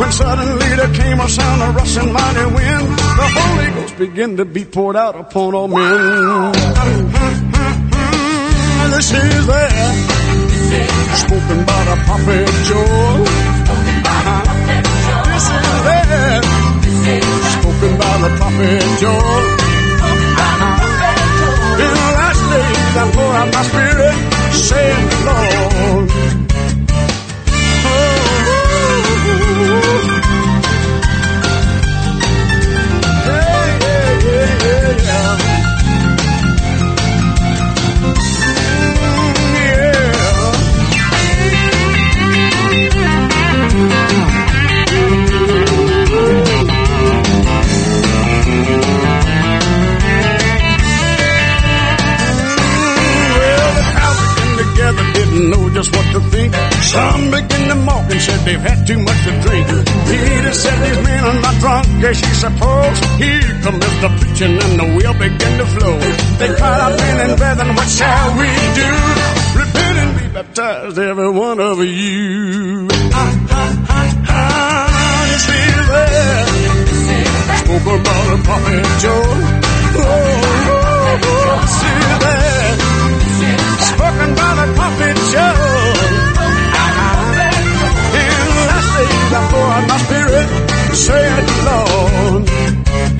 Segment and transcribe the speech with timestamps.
[0.00, 2.88] When suddenly there came a sound of rushing mighty wind,
[3.20, 6.52] the Holy Ghost began to be poured out upon all men.
[8.96, 9.72] This is that
[11.20, 13.24] spoken by the prophet Joel.
[15.28, 16.44] This is that
[17.60, 19.44] spoken by the prophet Joel.
[21.84, 24.16] In the last days I pour out my spirit,
[24.64, 26.59] saith the Lord.
[56.20, 56.54] To think.
[56.82, 59.66] Some began to mock and said they've had too much to drink.
[60.08, 62.98] Peter said these men are not drunk as you suppose.
[63.20, 65.96] Here comes the preaching and the wheel began to flow.
[66.38, 68.48] They cried out, men and brethren, what shall we
[68.80, 68.90] do?
[69.60, 72.88] Repent and be baptized, every one of you.
[73.12, 76.48] Ah, ah, ah, ah, this is it.
[77.60, 79.40] Spoke about the prophet Joel.
[79.92, 80.06] Oh,
[80.70, 82.80] oh, oh, is it
[83.90, 85.79] spoken by the prophet Joel.
[90.94, 92.42] Saith the Lord.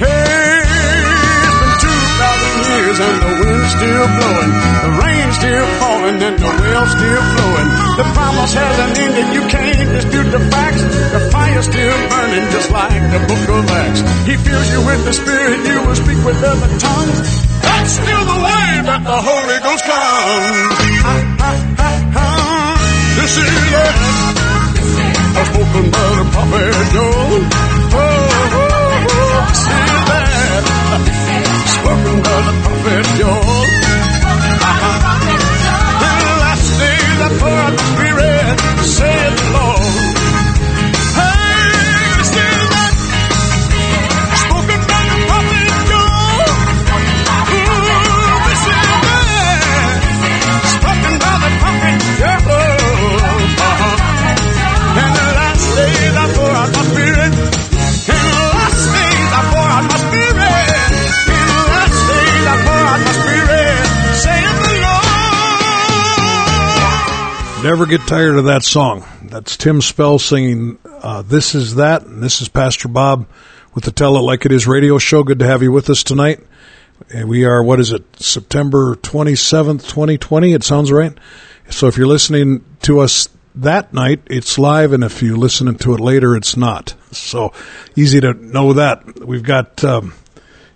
[0.00, 4.53] Hey, it's been two thousand years and the wind's still blowing,
[4.84, 7.69] the rain's still falling and the well's still flowing.
[8.00, 10.82] The promise hasn't ended, you can't dispute the facts.
[11.14, 14.00] The fire's still burning just like the book of Acts.
[14.28, 17.28] He fills you with the spirit, you will speak with other tongues.
[17.60, 20.47] That's still the way that the Holy Ghost comes.
[21.04, 21.90] Ah, ah, ah,
[25.30, 27.42] A spoken by the prophet Joel.
[27.92, 28.04] Oh,
[28.52, 30.64] oh, oh, is that.
[31.76, 33.59] Spoken by the prophet Joel.
[67.80, 69.06] Never get tired of that song.
[69.22, 73.26] That's Tim Spell singing uh, This Is That, and this is Pastor Bob
[73.72, 75.22] with the Tell It Like It Is radio show.
[75.22, 76.41] Good to have you with us tonight.
[77.24, 80.52] We are, what is it, September 27th, 2020?
[80.52, 81.16] It sounds right.
[81.70, 85.94] So if you're listening to us that night, it's live, and if you're listening to
[85.94, 86.92] it later, it's not.
[87.12, 87.54] So
[87.97, 89.26] easy to know that.
[89.26, 90.12] We've got um,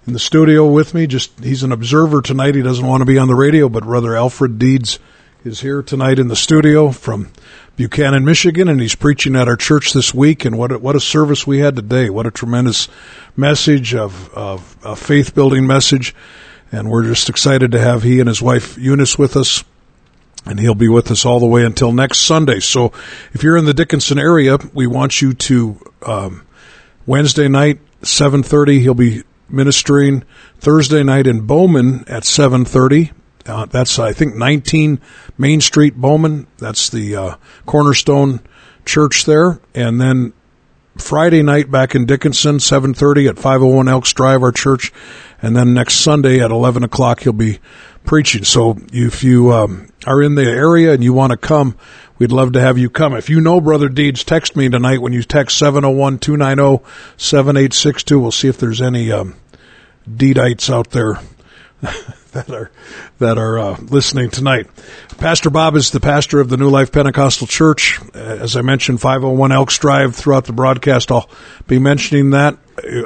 [0.07, 2.55] in the studio with me, just he's an observer tonight.
[2.55, 4.99] He doesn't want to be on the radio, but Brother Alfred Deeds
[5.45, 7.31] is here tonight in the studio from
[7.77, 10.47] Buchanan, Michigan, and he's preaching at our church this week.
[10.47, 12.09] And what a, what a service we had today!
[12.09, 12.89] What a tremendous
[13.37, 16.15] message of, of a faith building message,
[16.73, 19.65] and we're just excited to have he and his wife Eunice with us.
[20.47, 22.61] And he'll be with us all the way until next Sunday.
[22.61, 22.93] So,
[23.33, 26.47] if you're in the Dickinson area, we want you to um,
[27.05, 28.81] Wednesday night, seven thirty.
[28.81, 30.25] He'll be ministering
[30.59, 33.13] Thursday night in Bowman at seven thirty.
[33.47, 35.01] Uh, that's I think 19
[35.37, 36.47] Main Street, Bowman.
[36.59, 37.37] That's the uh,
[37.67, 38.41] Cornerstone
[38.85, 40.33] Church there, and then
[40.97, 44.93] Friday night back in Dickinson, 7:30 at 501 Elks Drive, our church,
[45.43, 47.59] and then next Sunday at 11 o'clock he'll be
[48.05, 48.45] preaching.
[48.45, 51.77] So if you um, are in the area and you want to come,
[52.19, 53.15] we'd love to have you come.
[53.15, 58.21] If you know Brother Deeds, text me tonight when you text 701-290-7862.
[58.21, 59.35] We'll see if there's any um,
[60.09, 61.19] Deedites out there
[62.35, 62.71] that are
[63.19, 64.67] that are uh, listening tonight.
[65.19, 68.01] Pastor Bob is the pastor of the New Life Pentecostal Church.
[68.13, 71.11] As I mentioned, 501 Elks Drive throughout the broadcast.
[71.11, 71.31] I'll
[71.67, 72.59] be mentioning that.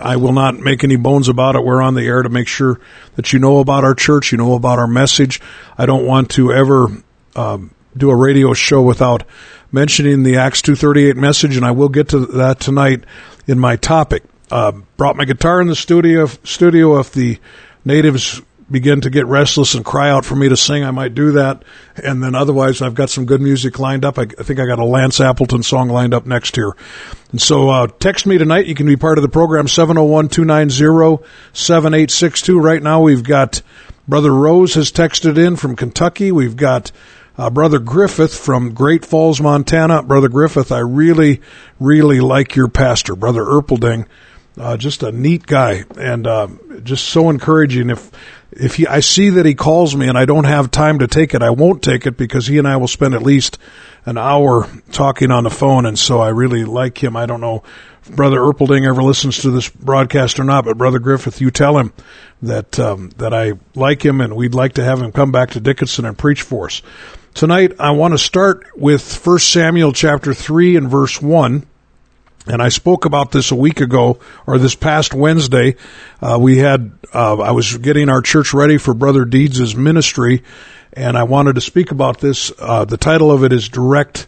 [0.03, 1.65] I will not make any bones about it.
[1.65, 2.81] We're on the air to make sure
[3.17, 5.43] that you know about our church, you know about our message.
[5.77, 6.89] I don't want to ever
[7.37, 9.25] um, do a radio show without
[9.71, 13.05] mentioning the Acts 238 message, and I will get to that tonight
[13.47, 14.25] in my topic.
[14.51, 16.25] Uh, brought my guitar in the studio.
[16.45, 17.39] Studio if the
[17.85, 21.33] natives begin to get restless and cry out for me to sing, I might do
[21.33, 21.65] that.
[22.03, 24.19] And then otherwise, I've got some good music lined up.
[24.19, 26.77] I, I think I got a Lance Appleton song lined up next here.
[27.31, 28.67] And so, uh, text me tonight.
[28.67, 32.63] You can be part of the program, 701-290-7862.
[32.63, 33.63] Right now, we've got
[34.07, 36.33] Brother Rose has texted in from Kentucky.
[36.33, 36.91] We've got
[37.37, 40.03] uh, Brother Griffith from Great Falls, Montana.
[40.03, 41.41] Brother Griffith, I really,
[41.79, 44.07] really like your pastor, Brother Erpelding.
[44.59, 46.49] Uh, just a neat guy and uh,
[46.83, 47.91] just so encouraging.
[47.91, 48.11] If
[48.59, 51.33] if he, I see that he calls me and I don't have time to take
[51.35, 53.59] it, I won't take it because he and I will spend at least
[54.05, 55.87] an hour talking on the phone.
[55.87, 57.17] And so I really like him.
[57.17, 57.63] I don't know
[58.03, 61.79] if Brother Erpelding ever listens to this broadcast or not, but Brother Griffith, you tell
[61.79, 61.93] him
[62.43, 65.61] that, um, that I like him and we'd like to have him come back to
[65.61, 66.83] Dickinson and preach for us.
[67.35, 71.65] Tonight, I want to start with 1 Samuel chapter 3 and verse 1.
[72.49, 75.77] And I spoke about this a week ago, or this past Wednesday.
[76.21, 80.43] Uh, we had, uh, I was getting our church ready for Brother Deeds' ministry,
[80.95, 82.51] and I wanted to speak about this.
[82.59, 84.27] Uh, the title of it is Direct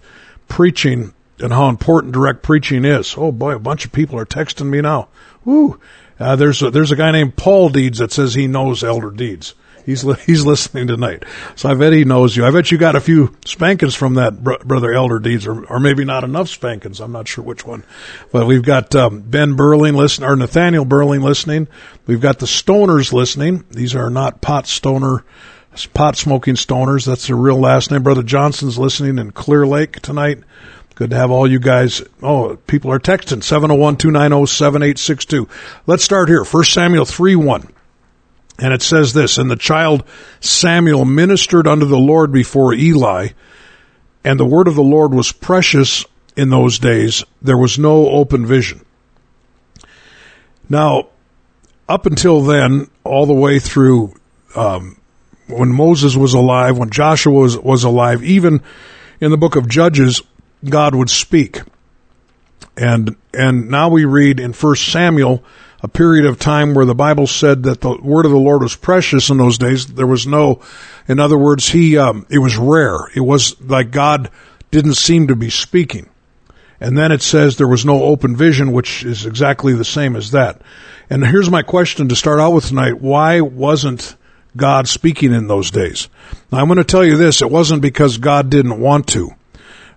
[0.48, 3.14] Preaching and how important direct preaching is.
[3.16, 5.08] Oh boy, a bunch of people are texting me now.
[5.44, 5.80] Woo!
[6.18, 9.54] Uh, there's a, there's a guy named Paul Deeds that says he knows Elder Deeds.
[9.86, 11.24] He's li- he's listening tonight,
[11.56, 12.44] so I bet he knows you.
[12.44, 15.80] I bet you got a few spankings from that br- brother Elder Deeds, or, or
[15.80, 17.00] maybe not enough spankings.
[17.00, 17.84] I'm not sure which one,
[18.32, 21.68] but we've got um, Ben Burling listening, or Nathaniel Burling listening.
[22.06, 23.64] We've got the Stoners listening.
[23.70, 25.24] These are not pot stoner,
[25.94, 27.06] pot smoking stoners.
[27.06, 28.02] That's their real last name.
[28.02, 30.38] Brother Johnson's listening in Clear Lake tonight.
[30.94, 32.02] Good to have all you guys.
[32.22, 35.48] Oh, people are texting 701-290-7862.
[35.86, 36.44] Let's start here.
[36.44, 37.68] First Samuel 3 1.
[38.60, 40.04] And it says this, and the child
[40.40, 43.28] Samuel ministered unto the Lord before Eli,
[44.22, 46.04] and the word of the Lord was precious
[46.36, 47.24] in those days.
[47.40, 48.84] There was no open vision.
[50.68, 51.08] Now,
[51.88, 54.14] up until then, all the way through
[54.54, 55.00] um,
[55.48, 58.62] when Moses was alive, when Joshua was, was alive, even
[59.20, 60.22] in the book of Judges,
[60.64, 61.62] God would speak.
[62.76, 65.42] And and now we read in First Samuel
[65.82, 68.76] a period of time where the Bible said that the word of the Lord was
[68.76, 69.86] precious in those days.
[69.86, 70.60] There was no,
[71.08, 72.98] in other words, he, um, it was rare.
[73.14, 74.30] It was like God
[74.70, 76.08] didn't seem to be speaking.
[76.80, 80.30] And then it says there was no open vision, which is exactly the same as
[80.30, 80.62] that.
[81.10, 83.00] And here's my question to start out with tonight.
[83.00, 84.16] Why wasn't
[84.56, 86.08] God speaking in those days?
[86.50, 87.42] Now I'm going to tell you this.
[87.42, 89.30] It wasn't because God didn't want to.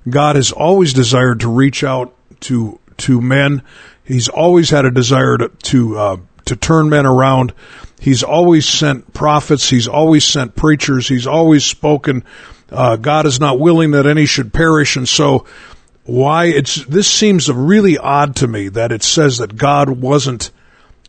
[0.09, 3.61] God has always desired to reach out to, to men
[4.03, 7.53] He's always had a desire to to, uh, to turn men around.
[7.99, 9.69] He's always sent prophets.
[9.69, 11.07] He's always sent preachers.
[11.07, 12.23] He's always spoken.
[12.69, 15.45] Uh, God is not willing that any should perish, and so
[16.05, 20.51] why it's this seems really odd to me that it says that God wasn't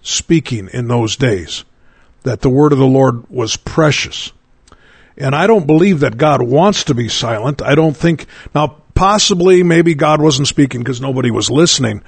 [0.02, 1.64] speaking in those days,
[2.22, 4.32] that the word of the Lord was precious.
[5.16, 7.62] And I don't believe that God wants to be silent.
[7.62, 12.02] I don't think, now possibly maybe God wasn't speaking because nobody was listening,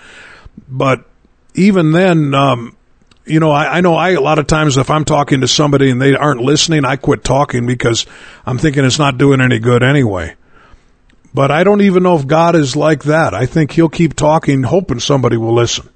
[0.69, 1.05] but
[1.55, 2.77] even then, um,
[3.25, 5.91] you know, I, I, know I a lot of times if I'm talking to somebody
[5.91, 8.07] and they aren't listening, I quit talking because
[8.45, 10.37] I'm thinking it's not doing any good anyway.
[11.35, 13.35] But I don't even know if God is like that.
[13.35, 15.89] I think He'll keep talking, hoping somebody will listen.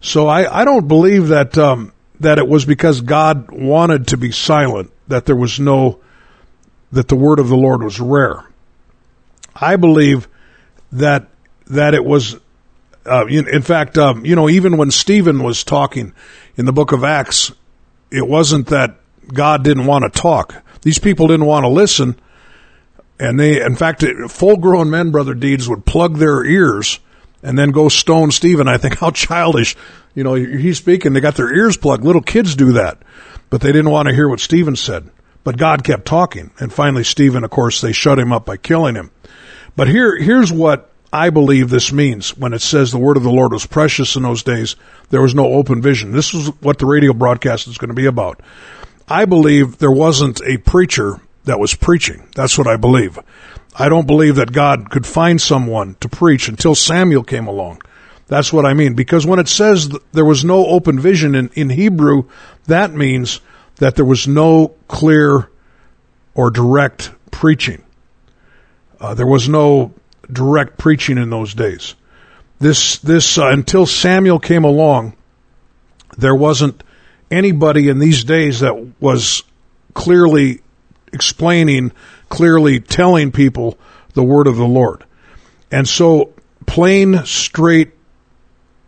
[0.00, 4.32] So I, I don't believe that um, that it was because God wanted to be
[4.32, 6.00] silent that there was no
[6.92, 8.44] that the word of the Lord was rare.
[9.54, 10.28] I believe
[10.92, 11.28] that
[11.68, 12.36] that it was
[13.06, 16.12] uh, in, fact, um, you know, even when Stephen was talking
[16.56, 17.52] in the book of Acts,
[18.10, 18.96] it wasn't that
[19.32, 20.62] God didn't want to talk.
[20.82, 22.16] These people didn't want to listen.
[23.18, 27.00] And they, in fact, full grown men, Brother Deeds, would plug their ears
[27.42, 28.68] and then go stone Stephen.
[28.68, 29.76] I think how childish,
[30.14, 31.12] you know, he's speaking.
[31.12, 32.04] They got their ears plugged.
[32.04, 32.98] Little kids do that,
[33.48, 35.10] but they didn't want to hear what Stephen said.
[35.42, 36.50] But God kept talking.
[36.58, 39.10] And finally, Stephen, of course, they shut him up by killing him.
[39.74, 43.30] But here, here's what I believe this means when it says the word of the
[43.30, 44.76] Lord was precious in those days.
[45.10, 46.12] There was no open vision.
[46.12, 48.40] This is what the radio broadcast is going to be about.
[49.08, 52.28] I believe there wasn't a preacher that was preaching.
[52.36, 53.18] That's what I believe.
[53.76, 57.82] I don't believe that God could find someone to preach until Samuel came along.
[58.28, 58.94] That's what I mean.
[58.94, 62.24] Because when it says there was no open vision in, in Hebrew,
[62.66, 63.40] that means
[63.76, 65.50] that there was no clear
[66.34, 67.82] or direct preaching.
[69.00, 69.92] Uh, there was no
[70.32, 71.94] direct preaching in those days.
[72.58, 75.16] This, this, uh, until Samuel came along,
[76.18, 76.82] there wasn't
[77.30, 79.42] anybody in these days that was
[79.94, 80.60] clearly
[81.12, 81.92] explaining,
[82.28, 83.78] clearly telling people
[84.14, 85.04] the word of the Lord.
[85.70, 86.32] And so
[86.66, 87.92] plain, straight,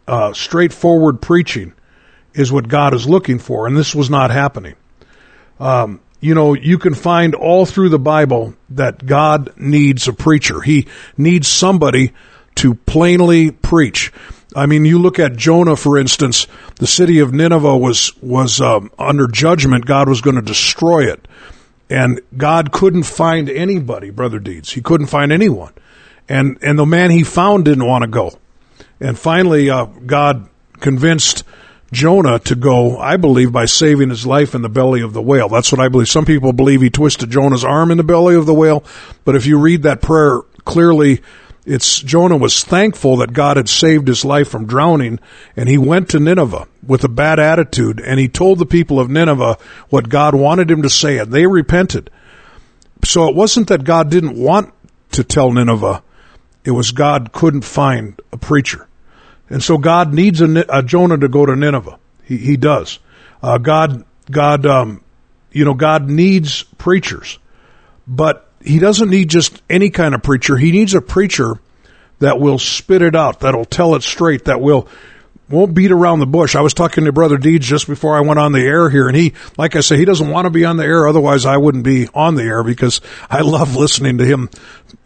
[0.07, 1.73] uh, straightforward preaching
[2.35, 4.75] is what God is looking for, and this was not happening.
[5.61, 10.61] Um, you know, you can find all through the Bible that God needs a preacher.
[10.61, 10.87] He
[11.19, 12.13] needs somebody
[12.55, 14.13] to plainly preach.
[14.55, 16.47] I mean, you look at Jonah, for instance.
[16.77, 19.85] The city of Nineveh was was um, under judgment.
[19.85, 21.27] God was going to destroy it,
[21.91, 24.71] and God couldn't find anybody, brother Deeds.
[24.71, 25.73] He couldn't find anyone,
[26.29, 28.39] and and the man he found didn't want to go.
[29.01, 30.49] And finally, uh, God
[30.79, 31.43] convinced
[31.93, 35.49] Jonah to go, I believe, by saving his life in the belly of the whale.
[35.49, 36.09] That's what I believe.
[36.09, 38.83] Some people believe he twisted Jonah's arm in the belly of the whale,
[39.25, 41.21] but if you read that prayer clearly,
[41.65, 45.21] it's Jonah was thankful that God had saved his life from drowning,
[45.55, 49.11] and he went to Nineveh with a bad attitude, and he told the people of
[49.11, 49.59] Nineveh
[49.91, 52.11] what God wanted him to say, and they repented.
[53.05, 54.73] So it wasn't that God didn't want
[55.13, 56.03] to tell Nineveh,
[56.65, 58.89] it was God couldn't find a preacher.
[59.53, 61.99] And so God needs a, a Jonah to go to Nineveh.
[62.25, 62.99] He, he does.
[63.43, 65.05] Uh, God, God, um,
[65.53, 67.39] you know, God needs preachers,
[68.09, 70.57] but he doesn't need just any kind of preacher.
[70.57, 71.61] He needs a preacher
[72.21, 74.89] that will spit it out, that'll tell it straight, that will
[75.51, 76.57] won't beat around the bush.
[76.57, 79.15] I was talking to Brother Deeds just before I went on the air here, and
[79.15, 81.07] he, like I say, he doesn't want to be on the air.
[81.07, 84.49] Otherwise, I wouldn't be on the air because I love listening to him,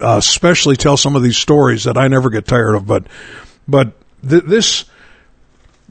[0.01, 2.87] uh, especially tell some of these stories that I never get tired of.
[2.87, 3.09] But,
[3.67, 3.95] but
[4.29, 4.85] th- this,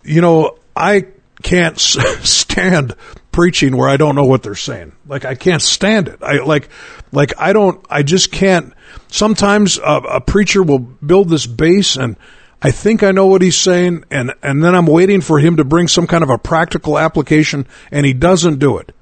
[0.04, 1.08] you know, I
[1.44, 2.96] can't stand
[3.32, 4.94] preaching where I don't know what they're saying.
[5.08, 6.24] Like I can't stand it.
[6.24, 6.70] I like,
[7.12, 7.86] like I don't.
[7.90, 8.74] I just can't.
[9.08, 12.16] Sometimes a, a preacher will build this base and.
[12.62, 15.64] I think I know what he's saying, and, and then I'm waiting for him to
[15.64, 18.96] bring some kind of a practical application, and he doesn't do it.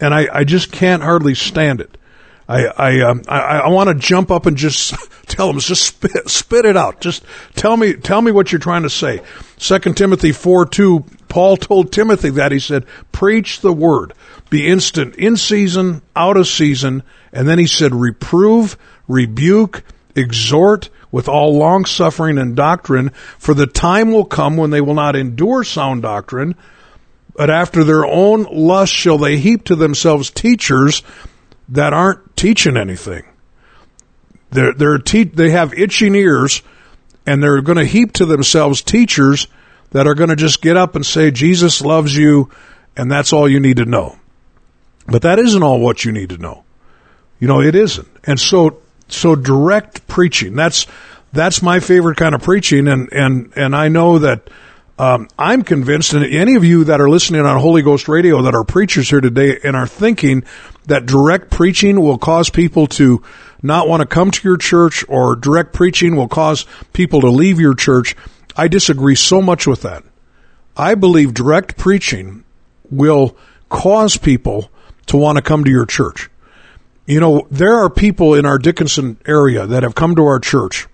[0.00, 1.96] And I, I just can't hardly stand it.
[2.48, 4.94] I I um, I, I want to jump up and just
[5.26, 7.00] tell them, just spit spit it out.
[7.00, 9.20] Just tell me tell me what you're trying to say.
[9.56, 11.04] Second Timothy four two.
[11.28, 14.14] Paul told Timothy that he said, "Preach the word,
[14.48, 17.02] be instant, in season, out of season."
[17.32, 18.76] And then he said, "Reprove,
[19.08, 19.82] rebuke,
[20.14, 24.92] exhort." With all long suffering and doctrine, for the time will come when they will
[24.94, 26.56] not endure sound doctrine,
[27.34, 31.02] but after their own lust shall they heap to themselves teachers
[31.70, 33.22] that aren't teaching anything.
[34.50, 36.62] They're, they're te- they have itching ears
[37.26, 39.48] and they're going to heap to themselves teachers
[39.90, 42.50] that are going to just get up and say, Jesus loves you
[42.96, 44.16] and that's all you need to know.
[45.06, 46.64] But that isn't all what you need to know.
[47.38, 48.08] You know, it isn't.
[48.24, 50.86] And so, so direct preaching, that's,
[51.32, 52.88] that's my favorite kind of preaching.
[52.88, 54.48] And, and, and I know that,
[54.98, 58.54] um, I'm convinced, and any of you that are listening on Holy Ghost Radio that
[58.54, 60.44] are preachers here today and are thinking
[60.86, 63.22] that direct preaching will cause people to
[63.66, 67.60] not want to come to your church or direct preaching will cause people to leave
[67.60, 68.16] your church,
[68.56, 70.04] I disagree so much with that.
[70.76, 72.44] I believe direct preaching
[72.90, 73.36] will
[73.68, 74.70] cause people
[75.06, 76.30] to want to come to your church.
[77.06, 80.88] You know, there are people in our Dickinson area that have come to our church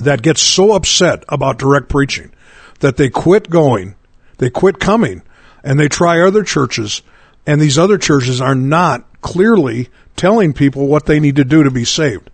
[0.00, 2.32] that get so upset about direct preaching
[2.80, 3.94] that they quit going,
[4.38, 5.22] they quit coming,
[5.62, 7.02] and they try other churches,
[7.46, 11.70] and these other churches are not clearly telling people what they need to do to
[11.70, 12.30] be saved.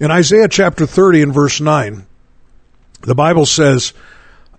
[0.00, 2.04] In Isaiah chapter 30 and verse 9,
[3.02, 3.94] the Bible says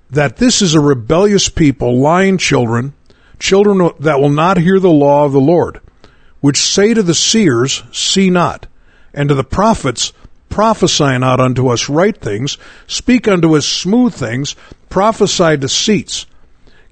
[0.10, 2.94] that this is a rebellious people, lying children,
[3.38, 5.82] children that will not hear the law of the Lord,
[6.40, 8.66] which say to the seers, See not,
[9.14, 10.14] and to the prophets,
[10.48, 12.58] prophesy not unto us right things,
[12.88, 14.56] speak unto us smooth things,
[14.88, 16.26] prophesy deceits.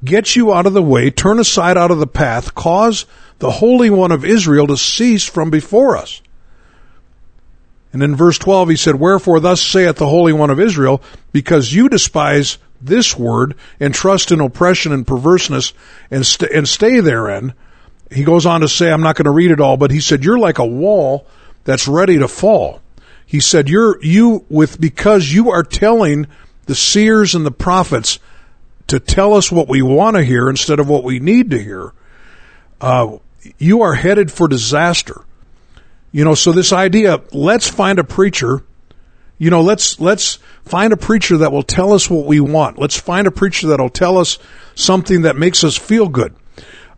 [0.04, 3.06] Get you out of the way, turn aside out of the path, cause
[3.40, 6.22] the Holy One of Israel to cease from before us.
[7.94, 11.02] And in verse 12 he said, Wherefore thus saith the Holy One of Israel,
[11.32, 15.74] because you despise this word and trust in oppression and perverseness
[16.12, 17.54] and, st- and stay therein.
[18.12, 20.24] He goes on to say, I'm not going to read it all, but he said,
[20.24, 21.26] You're like a wall
[21.64, 22.82] that's ready to fall.
[23.26, 26.28] He said, "You're you with because you are telling
[26.68, 28.20] the seers and the prophets
[28.88, 31.92] to tell us what we want to hear instead of what we need to hear.
[32.80, 33.18] Uh,
[33.58, 35.22] you are headed for disaster."
[36.12, 38.64] You know, so this idea, let's find a preacher.
[39.38, 42.78] You know, let's let's find a preacher that will tell us what we want.
[42.78, 44.40] Let's find a preacher that'll tell us
[44.76, 46.34] something that makes us feel good.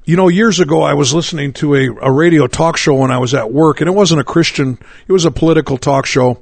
[0.05, 3.17] You know, years ago, I was listening to a, a radio talk show when I
[3.17, 4.77] was at work, and it wasn't a Christian,
[5.07, 6.39] it was a political talk show.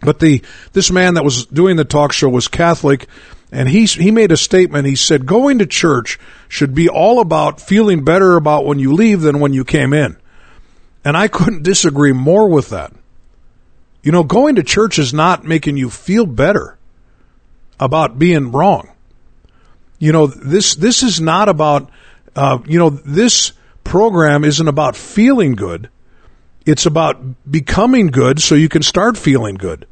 [0.00, 3.06] But the, this man that was doing the talk show was Catholic,
[3.52, 4.86] and he, he made a statement.
[4.86, 9.20] He said, going to church should be all about feeling better about when you leave
[9.20, 10.16] than when you came in.
[11.04, 12.92] And I couldn't disagree more with that.
[14.02, 16.78] You know, going to church is not making you feel better
[17.80, 18.90] about being wrong.
[19.98, 21.90] You know, this, this is not about
[22.36, 25.88] uh, you know, this program isn't about feeling good.
[26.66, 29.86] It's about becoming good so you can start feeling good.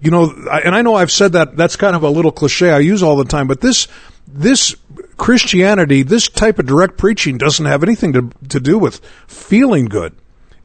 [0.00, 2.80] You know, and I know I've said that, that's kind of a little cliche I
[2.80, 3.86] use all the time, but this,
[4.26, 4.74] this
[5.16, 10.14] Christianity, this type of direct preaching doesn't have anything to, to do with feeling good.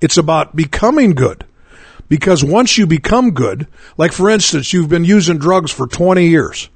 [0.01, 1.46] It's about becoming good.
[2.10, 6.70] Because once you become good, like for instance, you've been using drugs for 20 years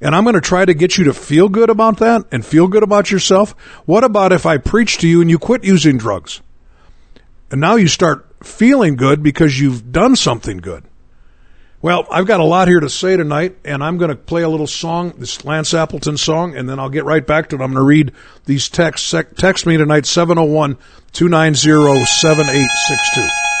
[0.00, 2.68] and I'm going to try to get you to feel good about that and feel
[2.68, 3.50] good about yourself.
[3.84, 6.40] What about if I preach to you and you quit using drugs?
[7.50, 10.84] And now you start feeling good because you've done something good.
[11.80, 14.48] Well, I've got a lot here to say tonight, and I'm going to play a
[14.48, 17.60] little song, this Lance Appleton song, and then I'll get right back to it.
[17.60, 18.12] I'm going to read
[18.46, 19.14] these texts.
[19.36, 20.76] Text me tonight, 701
[21.12, 23.57] 290 7862.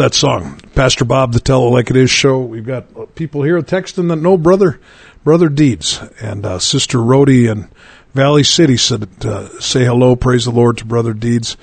[0.00, 0.58] That song.
[0.74, 2.40] Pastor Bob, the Tell It Like It Is show.
[2.40, 4.80] We've got people here texting that know brother,
[5.24, 7.68] brother Deeds and uh, Sister Rhodey and
[8.14, 11.58] Valley City said, uh, say hello, praise the Lord to brother Deeds.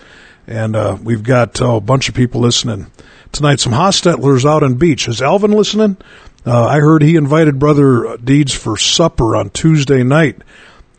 [0.46, 2.92] And uh, we've got oh, a bunch of people listening
[3.32, 3.60] tonight.
[3.60, 5.08] Some Hostettlers out on beach.
[5.08, 5.98] Is Alvin listening?
[6.46, 10.44] Uh, I heard he invited brother Deeds for supper on Tuesday night.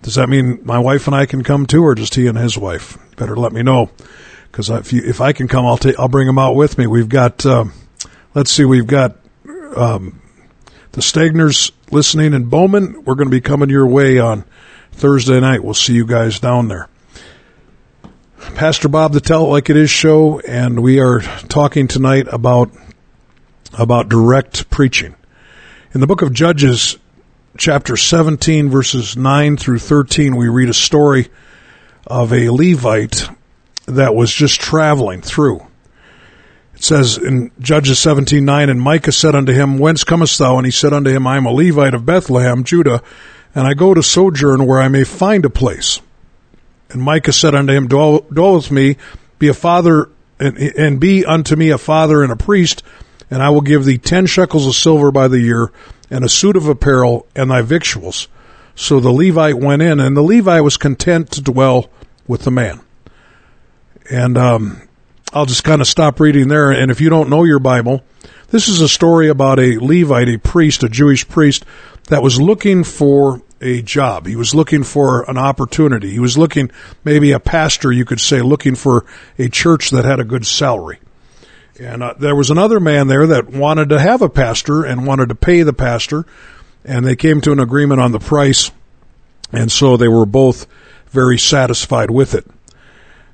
[0.02, 2.58] Does that mean my wife and I can come too, or just he and his
[2.58, 2.98] wife?
[3.14, 3.90] Better let me know
[4.50, 6.86] because if you, if I can come, I'll take I'll bring them out with me.
[6.86, 7.72] We've got um,
[8.34, 9.16] let's see, we've got
[9.76, 10.20] um,
[10.92, 13.04] the Stagners listening in Bowman.
[13.04, 14.44] We're going to be coming your way on
[14.92, 15.62] Thursday night.
[15.62, 16.88] We'll see you guys down there.
[18.54, 22.70] Pastor Bob, the Tell It Like It Is show, and we are talking tonight about
[23.76, 25.14] about direct preaching.
[25.94, 26.98] In the book of Judges,
[27.56, 31.28] chapter 17, verses 9 through 13, we read a story
[32.06, 33.28] of a Levite
[33.88, 35.60] that was just traveling through.
[36.74, 40.58] It says in Judges 17, 9, And Micah said unto him, Whence comest thou?
[40.58, 43.02] And he said unto him, I am a Levite of Bethlehem, Judah,
[43.54, 46.00] and I go to sojourn where I may find a place.
[46.90, 48.96] And Micah said unto him, Dwell, dwell with me,
[49.38, 52.82] be a father, and, and be unto me a father and a priest,
[53.30, 55.72] and I will give thee ten shekels of silver by the year,
[56.10, 58.28] and a suit of apparel, and thy victuals.
[58.74, 61.90] So the Levite went in, and the Levite was content to dwell
[62.26, 62.80] with the man.
[64.10, 64.88] And um,
[65.32, 66.70] I'll just kind of stop reading there.
[66.70, 68.02] And if you don't know your Bible,
[68.48, 71.64] this is a story about a Levite, a priest, a Jewish priest,
[72.08, 74.26] that was looking for a job.
[74.26, 76.10] He was looking for an opportunity.
[76.10, 76.70] He was looking,
[77.04, 79.04] maybe a pastor, you could say, looking for
[79.38, 81.00] a church that had a good salary.
[81.78, 85.28] And uh, there was another man there that wanted to have a pastor and wanted
[85.28, 86.24] to pay the pastor,
[86.84, 88.70] and they came to an agreement on the price,
[89.52, 90.66] and so they were both
[91.10, 92.46] very satisfied with it.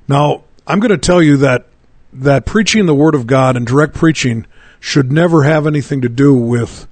[0.08, 1.66] Now, I'm going to tell you that
[2.12, 4.46] that preaching the Word of God and direct preaching
[4.80, 6.86] should never have anything to do with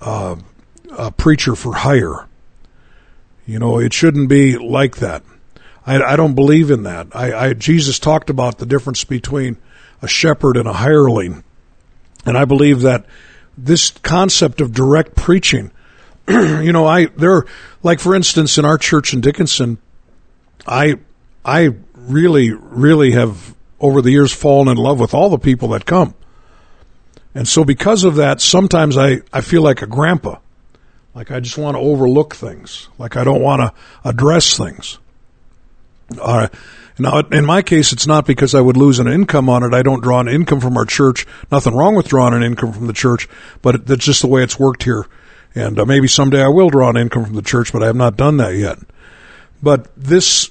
[0.00, 0.36] uh,
[0.96, 2.26] a preacher for hire.
[3.46, 5.22] You know, it shouldn't be like that.
[5.86, 7.08] I, I don't believe in that.
[7.14, 9.56] I, I, Jesus talked about the difference between
[10.02, 11.44] a shepherd and a hireling,
[12.24, 13.06] and I believe that
[13.56, 15.70] this concept of direct preaching.
[16.28, 17.44] you know, I there,
[17.82, 19.78] like for instance, in our church in Dickinson,
[20.66, 20.96] I
[21.44, 21.70] I
[22.06, 26.14] really, really have over the years fallen in love with all the people that come.
[27.34, 30.38] And so because of that, sometimes I, I feel like a grandpa.
[31.14, 32.88] Like I just want to overlook things.
[32.98, 34.98] Like I don't want to address things.
[36.20, 36.48] Uh,
[36.98, 39.74] now, in my case, it's not because I would lose an income on it.
[39.74, 41.26] I don't draw an income from our church.
[41.50, 43.28] Nothing wrong with drawing an income from the church,
[43.60, 45.06] but that's just the way it's worked here.
[45.54, 47.96] And uh, maybe someday I will draw an income from the church, but I have
[47.96, 48.78] not done that yet.
[49.62, 50.50] But this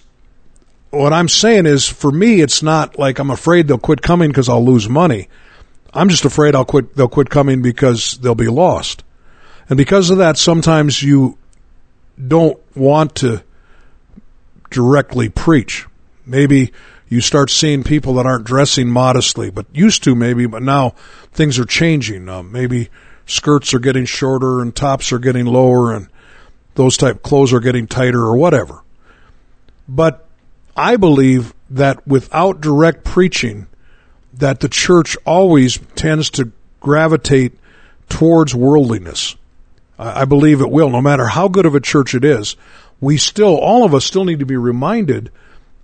[0.95, 4.49] what I'm saying is, for me, it's not like I'm afraid they'll quit coming because
[4.49, 5.27] I'll lose money.
[5.93, 6.95] I'm just afraid I'll quit.
[6.95, 9.03] They'll quit coming because they'll be lost,
[9.69, 11.37] and because of that, sometimes you
[12.27, 13.43] don't want to
[14.69, 15.85] directly preach.
[16.25, 16.71] Maybe
[17.07, 20.91] you start seeing people that aren't dressing modestly, but used to maybe, but now
[21.31, 22.27] things are changing.
[22.27, 22.89] Uh, maybe
[23.25, 26.07] skirts are getting shorter and tops are getting lower, and
[26.75, 28.83] those type clothes are getting tighter or whatever.
[29.87, 30.24] But
[30.75, 33.67] I believe that without direct preaching,
[34.33, 37.53] that the church always tends to gravitate
[38.09, 39.35] towards worldliness.
[39.97, 42.57] I believe it will, no matter how good of a church it is.
[42.99, 45.31] We still, all of us still need to be reminded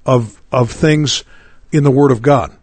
[0.06, 1.24] of, of things
[1.72, 2.56] in the Word of God.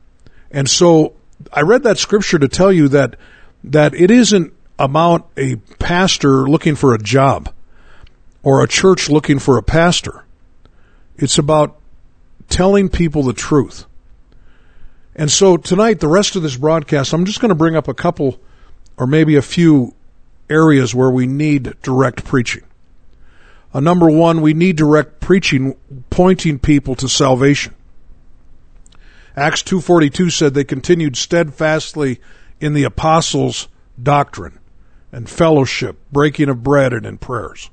[0.51, 1.15] And so
[1.53, 3.17] I read that scripture to tell you that,
[3.65, 7.53] that it isn't about a pastor looking for a job
[8.43, 10.25] or a church looking for a pastor.
[11.17, 11.78] It's about
[12.49, 13.87] telling people the truth.
[15.15, 17.95] And so tonight, the rest of this broadcast, I'm just going to bring up a
[17.95, 18.39] couple
[18.97, 19.95] or maybe a few
[20.49, 22.63] areas where we need direct preaching.
[23.75, 25.77] Uh, number one, we need direct preaching
[26.11, 27.75] pointing people to salvation.
[29.37, 32.21] Acts 2.42 said they continued steadfastly
[32.61, 33.69] in the apostles'
[34.01, 34.59] doctrine
[35.13, 37.71] and fellowship, breaking of bread and in prayers.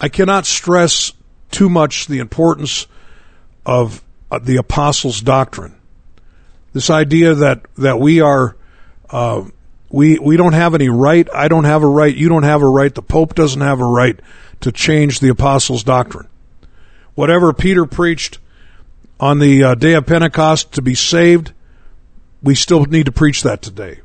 [0.00, 1.12] I cannot stress
[1.50, 2.86] too much the importance
[3.70, 4.02] of
[4.32, 5.76] uh, the apostles' doctrine.
[6.72, 8.56] This idea that that we are
[9.10, 9.44] uh,
[9.88, 11.28] we we don't have any right.
[11.32, 12.14] I don't have a right.
[12.14, 12.92] You don't have a right.
[12.92, 14.18] The Pope doesn't have a right
[14.62, 16.28] to change the apostles' doctrine.
[17.14, 18.38] Whatever Peter preached
[19.20, 21.52] on the uh, day of Pentecost to be saved,
[22.42, 24.00] we still need to preach that today.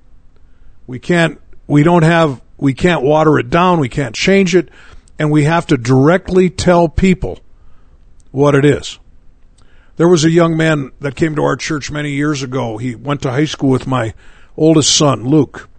[0.86, 1.42] We can't.
[1.66, 2.40] We don't have.
[2.58, 3.80] We can't water it down.
[3.80, 4.70] We can't change it,
[5.18, 7.40] and we have to directly tell people
[8.32, 9.00] what it is.
[9.98, 12.78] There was a young man that came to our church many years ago.
[12.78, 14.14] He went to high school with my
[14.58, 15.70] oldest son, Luke.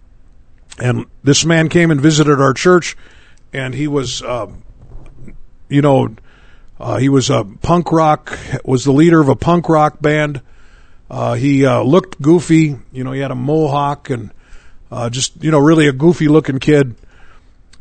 [0.79, 2.97] And this man came and visited our church,
[3.53, 4.47] and he was, uh,
[5.69, 6.15] you know,
[6.79, 10.41] uh, he was a punk rock, was the leader of a punk rock band.
[11.09, 14.31] Uh, he uh, looked goofy, you know, he had a mohawk and
[14.91, 16.95] uh, just, you know, really a goofy looking kid.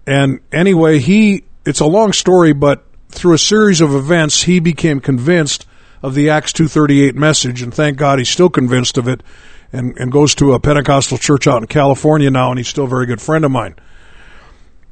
[0.06, 5.00] And anyway, he, it's a long story, but through a series of events, he became
[5.00, 5.66] convinced
[6.06, 9.24] of the Acts 238 message, and thank God he's still convinced of it
[9.72, 12.88] and, and goes to a Pentecostal church out in California now, and he's still a
[12.88, 13.74] very good friend of mine.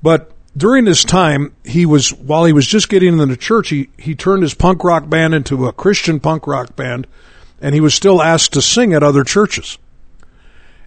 [0.03, 4.16] But during this time, he was, while he was just getting into church, he, he
[4.16, 7.07] turned his punk rock band into a Christian punk rock band,
[7.61, 9.79] and he was still asked to sing at other churches.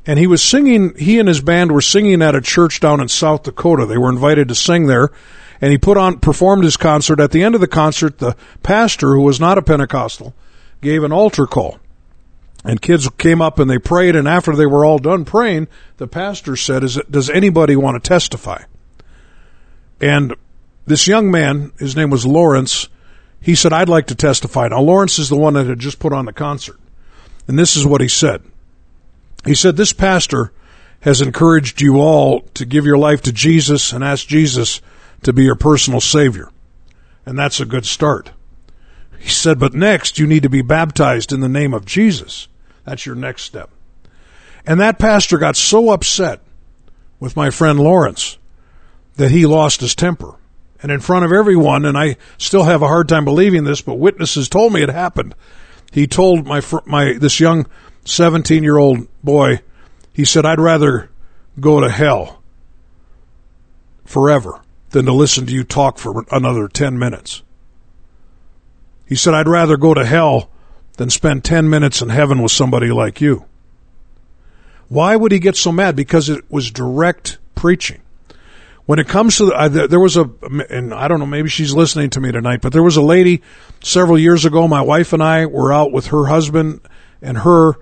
[0.05, 3.07] And he was singing, he and his band were singing at a church down in
[3.07, 3.85] South Dakota.
[3.85, 5.09] They were invited to sing there,
[5.61, 7.19] and he put on, performed his concert.
[7.19, 10.33] At the end of the concert, the pastor, who was not a Pentecostal,
[10.81, 11.79] gave an altar call.
[12.63, 15.67] And kids came up and they prayed, and after they were all done praying,
[15.97, 18.63] the pastor said, Is it, Does anybody want to testify?
[20.01, 20.35] And
[20.85, 22.89] this young man, his name was Lawrence,
[23.39, 24.67] he said, I'd like to testify.
[24.67, 26.79] Now, Lawrence is the one that had just put on the concert.
[27.47, 28.43] And this is what he said.
[29.45, 30.51] He said, This pastor
[31.01, 34.81] has encouraged you all to give your life to Jesus and ask Jesus
[35.23, 36.49] to be your personal Savior.
[37.25, 38.31] And that's a good start.
[39.19, 42.47] He said, But next, you need to be baptized in the name of Jesus.
[42.85, 43.69] That's your next step.
[44.65, 46.41] And that pastor got so upset
[47.19, 48.37] with my friend Lawrence
[49.15, 50.35] that he lost his temper.
[50.81, 53.95] And in front of everyone, and I still have a hard time believing this, but
[53.95, 55.33] witnesses told me it happened.
[55.91, 57.65] He told my my this young
[58.05, 59.61] 17 year old boy,
[60.13, 61.09] he said, "I'd rather
[61.59, 62.43] go to hell
[64.05, 64.61] forever
[64.97, 67.43] than to listen to you talk for another 10 minutes."
[69.05, 70.49] He said, "I'd rather go to hell
[70.97, 73.45] than spend 10 minutes in heaven with somebody like you."
[74.89, 75.95] Why would he get so mad?
[75.95, 77.99] Because it was direct preaching
[78.87, 80.29] when it comes to the, there was a,
[80.69, 83.43] and I don't know, maybe she's listening to me tonight, but there was a lady
[83.83, 84.65] several years ago.
[84.65, 86.79] My wife and I were out with her husband
[87.21, 87.73] and her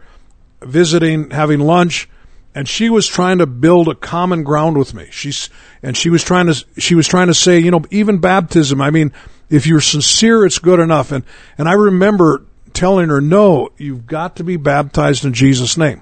[0.63, 2.09] visiting, having lunch,
[2.55, 5.07] and she was trying to build a common ground with me.
[5.11, 5.49] She's,
[5.83, 8.91] and she was trying to, she was trying to say, you know, even baptism, I
[8.91, 9.11] mean,
[9.49, 11.11] if you're sincere, it's good enough.
[11.11, 11.25] And,
[11.57, 16.01] and I remember telling her, no, you've got to be baptized in Jesus' name.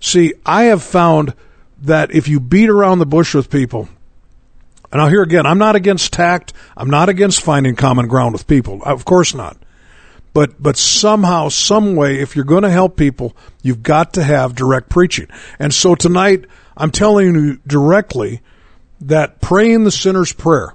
[0.00, 1.34] See, I have found
[1.82, 3.88] that if you beat around the bush with people,
[4.90, 6.52] and now here again, I'm not against tact.
[6.76, 8.82] I'm not against finding common ground with people.
[8.82, 9.56] Of course not.
[10.32, 14.54] But, but somehow, some way, if you're going to help people, you've got to have
[14.54, 15.26] direct preaching.
[15.58, 16.44] And so tonight,
[16.76, 18.40] I'm telling you directly
[19.00, 20.74] that praying the sinner's prayer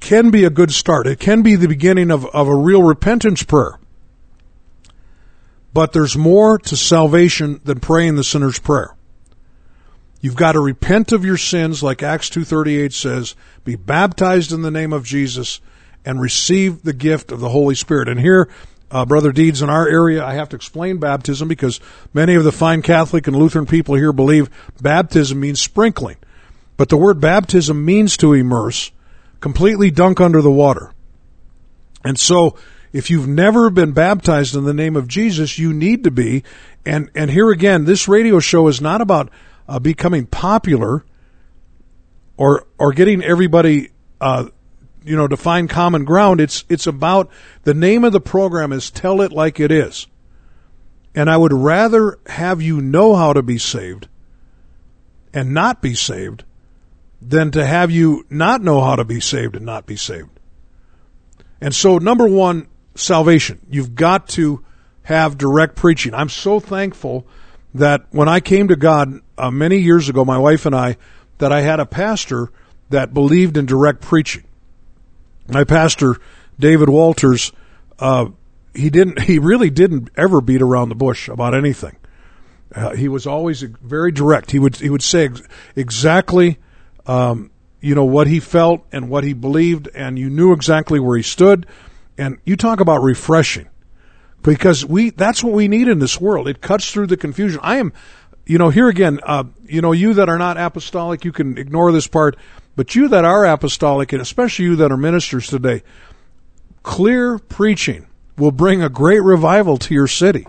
[0.00, 1.06] can be a good start.
[1.06, 3.78] It can be the beginning of, of a real repentance prayer.
[5.72, 8.94] But there's more to salvation than praying the sinner's prayer.
[10.20, 13.34] You've got to repent of your sins, like Acts 2.38 says,
[13.64, 15.60] be baptized in the name of Jesus,
[16.04, 18.08] and receive the gift of the Holy Spirit.
[18.08, 18.48] And here,
[18.90, 21.80] uh, Brother Deeds, in our area, I have to explain baptism because
[22.12, 26.16] many of the fine Catholic and Lutheran people here believe baptism means sprinkling.
[26.76, 28.90] But the word baptism means to immerse,
[29.40, 30.92] completely dunk under the water.
[32.04, 32.56] And so,
[32.92, 36.44] if you've never been baptized in the name of Jesus, you need to be.
[36.86, 39.30] And, and here again, this radio show is not about
[39.68, 41.04] uh, becoming popular
[42.36, 43.90] or or getting everybody
[44.20, 44.46] uh,
[45.04, 46.40] you know to find common ground.
[46.40, 47.30] It's it's about
[47.62, 50.06] the name of the program is tell it like it is,
[51.14, 54.08] and I would rather have you know how to be saved
[55.32, 56.44] and not be saved
[57.20, 60.30] than to have you not know how to be saved and not be saved.
[61.60, 63.60] And so, number one, salvation.
[63.70, 64.64] You've got to
[65.04, 66.14] have direct preaching.
[66.14, 67.26] I'm so thankful
[67.74, 70.96] that when I came to God uh, many years ago, my wife and I,
[71.38, 72.50] that I had a pastor
[72.90, 74.44] that believed in direct preaching.
[75.48, 76.16] My pastor,
[76.58, 77.52] David Walters,
[77.98, 78.26] uh,
[78.74, 81.96] he didn't, he really didn't ever beat around the bush about anything.
[82.74, 84.50] Uh, he was always very direct.
[84.50, 85.42] He would, he would say ex-
[85.76, 86.58] exactly,
[87.06, 91.16] um, you know, what he felt and what he believed, and you knew exactly where
[91.16, 91.66] he stood.
[92.16, 93.68] And you talk about refreshing
[94.42, 96.48] because we that's what we need in this world.
[96.48, 97.60] It cuts through the confusion.
[97.62, 97.92] I am,
[98.46, 101.90] you know, here again, uh, you know, you that are not apostolic, you can ignore
[101.92, 102.36] this part,
[102.76, 105.82] but you that are apostolic, and especially you that are ministers today,
[106.82, 108.06] clear preaching
[108.36, 110.46] will bring a great revival to your city.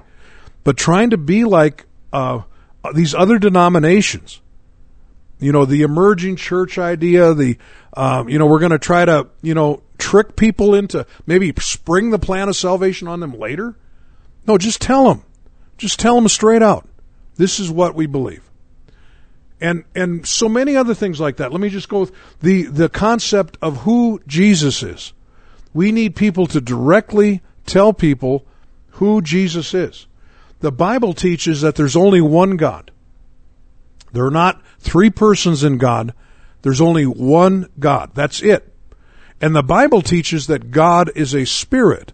[0.64, 2.42] But trying to be like uh,
[2.94, 4.42] these other denominations,
[5.40, 7.58] you know, the emerging church idea, the,
[7.96, 12.10] um, you know, we're going to try to, you know, trick people into maybe spring
[12.10, 13.76] the plan of salvation on them later
[14.48, 15.24] No, just tell them.
[15.78, 16.88] Just tell them straight out.
[17.36, 18.44] This is what we believe.
[19.66, 21.52] And and so many other things like that.
[21.52, 25.12] Let me just go with the the concept of who Jesus is.
[25.74, 28.46] We need people to directly tell people
[28.92, 30.06] who Jesus is.
[30.60, 32.92] The Bible teaches that there's only one God.
[34.12, 36.14] There are not three persons in God.
[36.62, 38.12] There's only one God.
[38.14, 38.72] That's it.
[39.42, 42.14] And the Bible teaches that God is a spirit.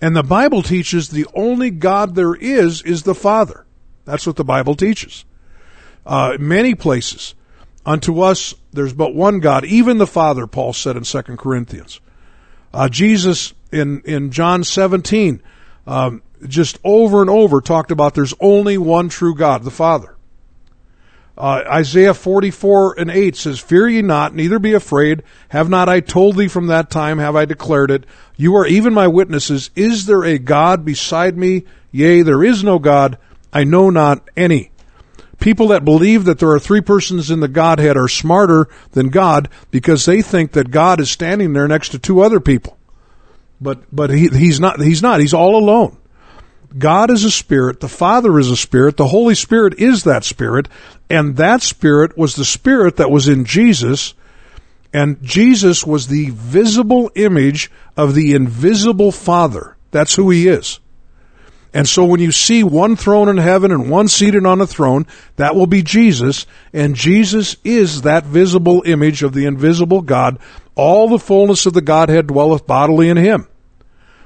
[0.00, 3.66] And the Bible teaches the only God there is is the Father.
[4.06, 5.26] That's what the Bible teaches.
[6.04, 7.34] Uh, many places.
[7.84, 12.00] Unto us, there's but one God, even the Father, Paul said in 2 Corinthians.
[12.72, 15.42] Uh, Jesus in, in John 17,
[15.86, 20.16] um, just over and over talked about there's only one true God, the Father.
[21.36, 25.22] Uh, Isaiah 44 and 8 says, Fear ye not, neither be afraid.
[25.48, 28.04] Have not I told thee from that time, have I declared it?
[28.36, 29.70] You are even my witnesses.
[29.74, 31.64] Is there a God beside me?
[31.90, 33.16] Yea, there is no God.
[33.52, 34.71] I know not any.
[35.42, 39.48] People that believe that there are three persons in the Godhead are smarter than God
[39.72, 42.78] because they think that God is standing there next to two other people.
[43.60, 45.18] But, but he, he's not, he's not.
[45.18, 45.96] He's all alone.
[46.78, 50.68] God is a spirit, the Father is a spirit, the Holy Spirit is that spirit,
[51.10, 54.14] and that spirit was the spirit that was in Jesus,
[54.92, 59.76] and Jesus was the visible image of the invisible Father.
[59.90, 60.78] That's who he is.
[61.74, 65.06] And so when you see one throne in heaven and one seated on a throne,
[65.36, 70.38] that will be Jesus, and Jesus is that visible image of the invisible God.
[70.74, 73.48] All the fullness of the Godhead dwelleth bodily in him.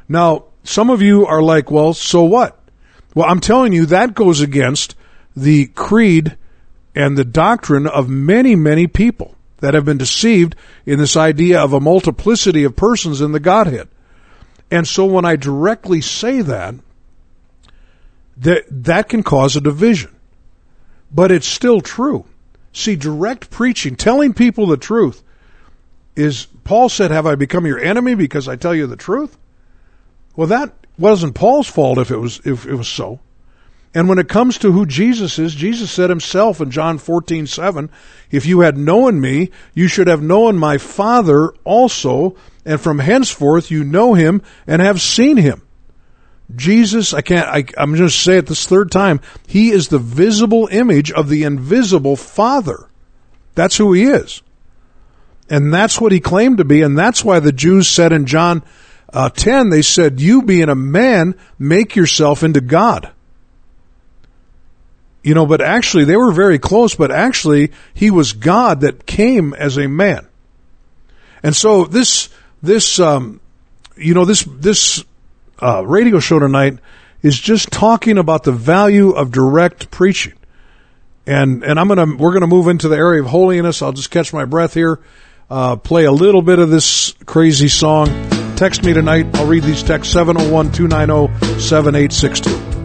[0.09, 2.59] Now, some of you are like, well, so what?
[3.15, 4.97] Well, I'm telling you, that goes against
[5.37, 6.37] the creed
[6.95, 11.73] and the doctrine of many, many people that have been deceived in this idea of
[11.73, 13.89] a multiplicity of persons in the Godhead.
[14.71, 16.75] And so when I directly say that,
[18.39, 20.15] that, that can cause a division.
[21.11, 22.25] But it's still true.
[22.73, 25.23] See, direct preaching, telling people the truth,
[26.15, 29.39] is Paul said, Have I become your enemy because I tell you the truth?
[30.35, 33.21] Well, that wasn't Paul's fault if it was if it was so.
[33.95, 37.89] And when it comes to who Jesus is, Jesus said himself in John 14, 7,
[38.31, 43.71] if you had known me, you should have known my Father also, and from henceforth
[43.71, 45.66] you know him and have seen him.
[46.55, 50.69] Jesus, I can't, I, I'm to say it this third time, he is the visible
[50.71, 52.89] image of the invisible Father.
[53.55, 54.43] That's who he is.
[55.49, 58.63] And that's what he claimed to be, and that's why the Jews said in John
[59.13, 63.13] uh, 10, they said, You being a man, make yourself into God.
[65.23, 69.55] You know, but actually, they were very close, but actually, he was God that came
[69.55, 70.27] as a man.
[71.43, 72.29] And so this,
[72.63, 73.41] this, um,
[73.97, 75.05] you know, this, this,
[75.61, 76.79] uh, radio show tonight
[77.23, 80.35] is just talking about the value of direct preaching.
[81.27, 83.83] And, and I'm gonna, we're gonna move into the area of holiness.
[83.83, 85.01] I'll just catch my breath here,
[85.51, 88.07] uh, play a little bit of this crazy song.
[88.57, 89.27] Text me tonight.
[89.35, 92.76] I'll read these texts 701 290 7862.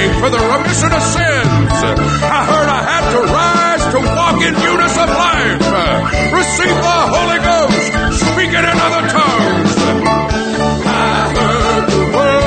[0.00, 1.72] For the remission of sins.
[2.24, 5.60] I heard I had to rise to walk in newness of life.
[6.32, 7.84] Receive the Holy Ghost.
[8.32, 9.76] Speak it in other tongues.
[10.86, 10.88] I
[11.36, 12.40] heard the word.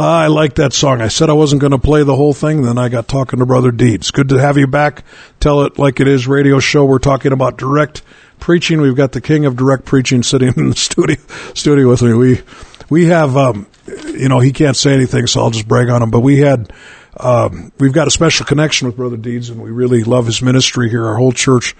[0.00, 1.00] I like that song.
[1.02, 3.46] I said I wasn't going to play the whole thing, then I got talking to
[3.46, 4.10] Brother Deeds.
[4.10, 5.02] Good to have you back.
[5.40, 6.84] Tell it like it is radio show.
[6.84, 8.02] We're talking about direct
[8.38, 8.80] preaching.
[8.80, 11.16] We've got the king of direct preaching sitting in the studio
[11.54, 12.14] studio with me.
[12.14, 12.40] We
[12.88, 13.66] we have um,
[14.06, 16.10] you know he can't say anything, so I'll just brag on him.
[16.10, 16.72] But we had
[17.16, 20.88] um, we've got a special connection with Brother Deeds, and we really love his ministry
[20.88, 21.06] here.
[21.06, 21.74] Our whole church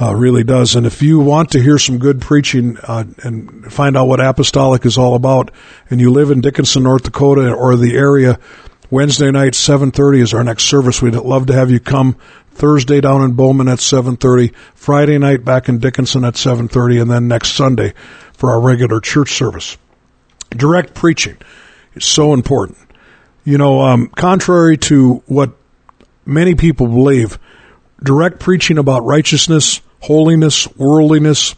[0.00, 0.76] uh, really does.
[0.76, 4.84] And if you want to hear some good preaching uh, and find out what apostolic
[4.86, 5.50] is all about,
[5.90, 8.38] and you live in Dickinson, North Dakota, or the area,
[8.90, 11.02] Wednesday night, 7.30 is our next service.
[11.02, 12.16] We'd love to have you come.
[12.52, 17.28] Thursday down in Bowman at 7.30, Friday night back in Dickinson at 7.30, and then
[17.28, 17.92] next Sunday
[18.32, 19.76] for our regular church service.
[20.50, 21.36] Direct preaching
[21.94, 22.78] is so important.
[23.44, 25.52] You know, um, contrary to what
[26.24, 27.38] many people believe,
[28.02, 31.54] direct preaching about righteousness, holiness, worldliness,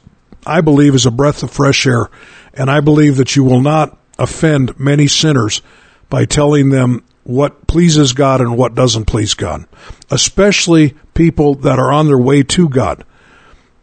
[0.46, 2.08] I believe is a breath of fresh air.
[2.54, 5.62] And I believe that you will not offend many sinners
[6.08, 9.66] by telling them what pleases God and what doesn't please God,
[10.10, 13.04] especially people that are on their way to God.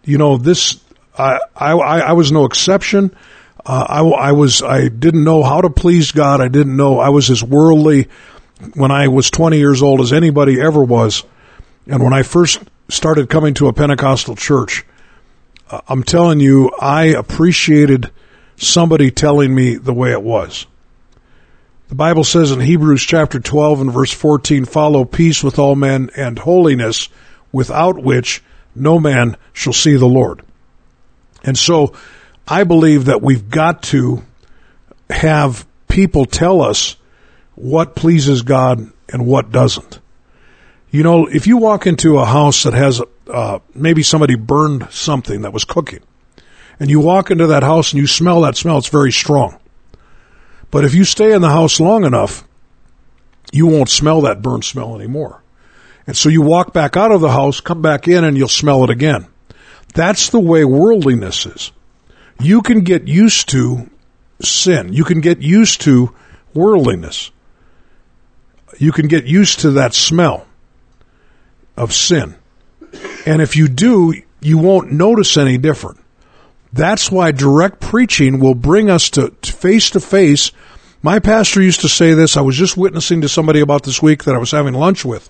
[0.03, 0.79] You know, this,
[1.17, 3.15] I, I, I was no exception.
[3.65, 6.39] Uh, I, I was, I didn't know how to please God.
[6.39, 8.09] I didn't know, I was as worldly
[8.75, 11.23] when I was 20 years old as anybody ever was.
[11.87, 14.85] And when I first started coming to a Pentecostal church,
[15.69, 18.11] uh, I'm telling you, I appreciated
[18.57, 20.67] somebody telling me the way it was.
[21.87, 26.09] The Bible says in Hebrews chapter 12 and verse 14, follow peace with all men
[26.15, 27.09] and holiness,
[27.51, 28.43] without which
[28.75, 30.41] no man shall see the Lord.
[31.43, 31.93] And so
[32.47, 34.23] I believe that we've got to
[35.09, 36.95] have people tell us
[37.55, 39.99] what pleases God and what doesn't.
[40.91, 45.41] You know, if you walk into a house that has uh, maybe somebody burned something
[45.41, 46.01] that was cooking,
[46.79, 49.59] and you walk into that house and you smell that smell, it's very strong.
[50.71, 52.43] But if you stay in the house long enough,
[53.51, 55.41] you won't smell that burnt smell anymore.
[56.07, 58.83] And so you walk back out of the house, come back in, and you'll smell
[58.83, 59.27] it again.
[59.93, 61.71] That's the way worldliness is.
[62.39, 63.89] You can get used to
[64.41, 64.93] sin.
[64.93, 66.13] You can get used to
[66.53, 67.31] worldliness.
[68.77, 70.45] You can get used to that smell
[71.77, 72.35] of sin.
[73.25, 75.99] And if you do, you won't notice any different.
[76.71, 80.51] That's why direct preaching will bring us to face to face.
[81.01, 82.35] My pastor used to say this.
[82.35, 85.29] I was just witnessing to somebody about this week that I was having lunch with,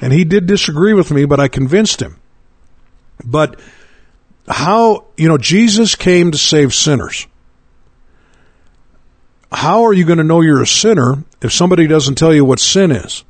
[0.00, 2.20] and he did disagree with me, but I convinced him.
[3.24, 3.58] But
[4.48, 7.26] how, you know, Jesus came to save sinners.
[9.50, 12.58] How are you going to know you're a sinner if somebody doesn't tell you what
[12.58, 13.24] sin is?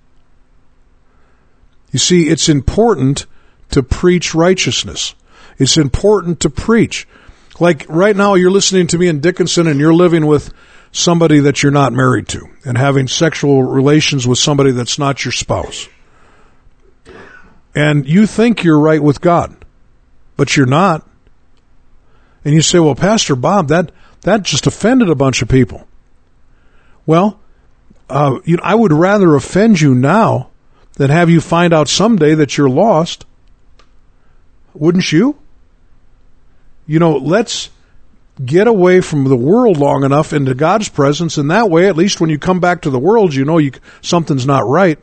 [1.90, 3.26] You see, it's important
[3.70, 5.14] to preach righteousness.
[5.58, 7.06] It's important to preach.
[7.60, 10.52] Like right now, you're listening to me in Dickinson and you're living with
[10.92, 15.32] somebody that you're not married to and having sexual relations with somebody that's not your
[15.32, 15.88] spouse.
[17.74, 19.61] And you think you're right with God,
[20.42, 21.06] but you're not.
[22.44, 25.86] And you say, well, Pastor Bob, that, that just offended a bunch of people.
[27.06, 27.38] Well,
[28.10, 30.50] uh, you know, I would rather offend you now
[30.94, 33.24] than have you find out someday that you're lost.
[34.74, 35.38] Wouldn't you?
[36.88, 37.70] You know, let's
[38.44, 42.20] get away from the world long enough into God's presence, and that way, at least
[42.20, 43.70] when you come back to the world, you know you,
[44.00, 44.98] something's not right.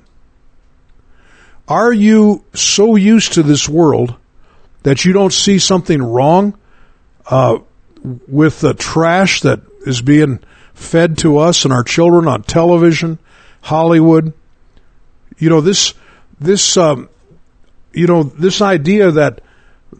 [1.66, 4.18] Are you so used to this world
[4.84, 6.58] that you don't see something wrong
[7.28, 7.60] uh,
[8.28, 10.40] with the trash that is being
[10.74, 13.20] fed to us and our children on television,
[13.62, 14.34] Hollywood?
[15.38, 15.94] You know this
[16.40, 17.10] this um,
[17.94, 19.42] you know this idea that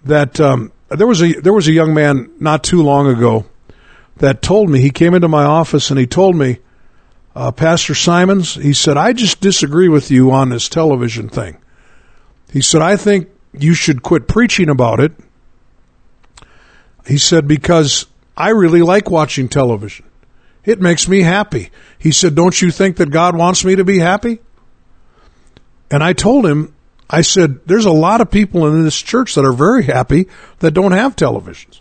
[0.06, 3.46] that um, there was a there was a young man not too long ago
[4.18, 6.60] that told me he came into my office and he told me,
[7.36, 11.58] uh, Pastor Simons, he said I just disagree with you on this television thing.
[12.52, 15.12] He said I think you should quit preaching about it.
[17.06, 18.06] He said because
[18.38, 20.06] I really like watching television.
[20.64, 21.72] It makes me happy.
[21.98, 24.40] He said, Don't you think that God wants me to be happy?
[25.90, 26.76] And I told him,
[27.10, 30.28] I said, there's a lot of people in this church that are very happy
[30.60, 31.80] that don't have televisions.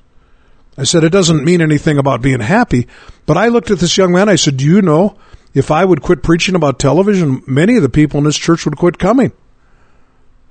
[0.78, 2.86] I said, it doesn't mean anything about being happy.
[3.26, 4.30] But I looked at this young man.
[4.30, 5.18] I said, do you know
[5.52, 8.78] if I would quit preaching about television, many of the people in this church would
[8.78, 9.32] quit coming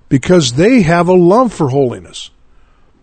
[0.09, 2.29] because they have a love for holiness.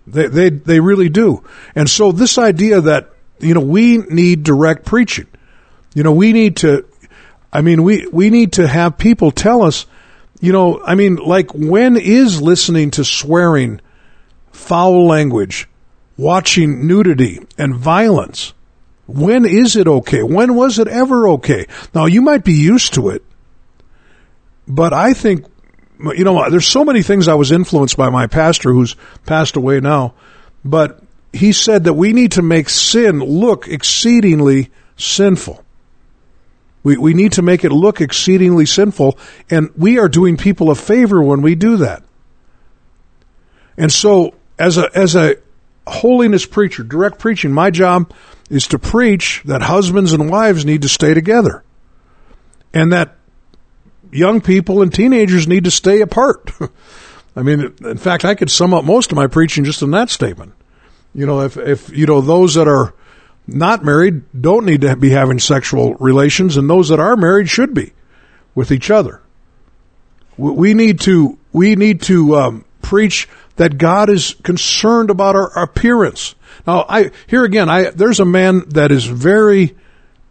[0.07, 1.45] They, they, they really do.
[1.75, 5.27] And so this idea that, you know, we need direct preaching.
[5.95, 6.87] You know, we need to,
[7.53, 9.87] I mean, we, we need to have people tell us,
[10.41, 13.81] you know, I mean, like when is listening to swearing,
[14.53, 15.69] foul language,
[16.17, 18.53] watching nudity and violence?
[19.07, 20.23] When is it okay?
[20.23, 21.67] When was it ever okay?
[21.95, 23.23] Now you might be used to it,
[24.67, 25.47] but I think,
[26.13, 28.97] you know, there's so many things I was influenced by my pastor who's
[29.27, 30.15] passed away now,
[30.65, 31.03] but
[31.33, 35.65] he said that we need to make sin look exceedingly sinful.
[36.83, 39.19] We, we need to make it look exceedingly sinful,
[39.51, 42.03] and we are doing people a favor when we do that.
[43.77, 45.37] And so, as a, as a
[45.87, 48.13] holiness preacher, direct preaching, my job
[48.51, 51.65] is to preach that husbands and wives need to stay together.
[52.73, 53.17] And that
[54.15, 56.51] young people and teenagers need to stay apart.
[57.37, 60.09] I mean, in fact, I could sum up most of my preaching just in that
[60.09, 60.53] statement.
[61.15, 62.95] You know, if, if, you know, those that are
[63.47, 67.75] not married don't need to be having sexual relations, and those that are married should
[67.75, 67.93] be
[68.55, 69.21] with each other.
[70.37, 76.35] We need to we need to um, preach that God is concerned about our appearance.
[76.67, 79.77] Now, I here again, I there's a man that is very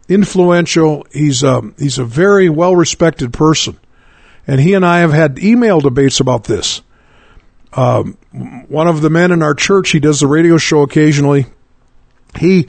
[0.08, 1.06] influential.
[1.12, 3.78] He's um, he's a very well respected person,
[4.46, 6.82] and he and I have had email debates about this.
[7.72, 8.16] Um,
[8.68, 11.46] one of the men in our church, he does the radio show occasionally.
[12.38, 12.68] He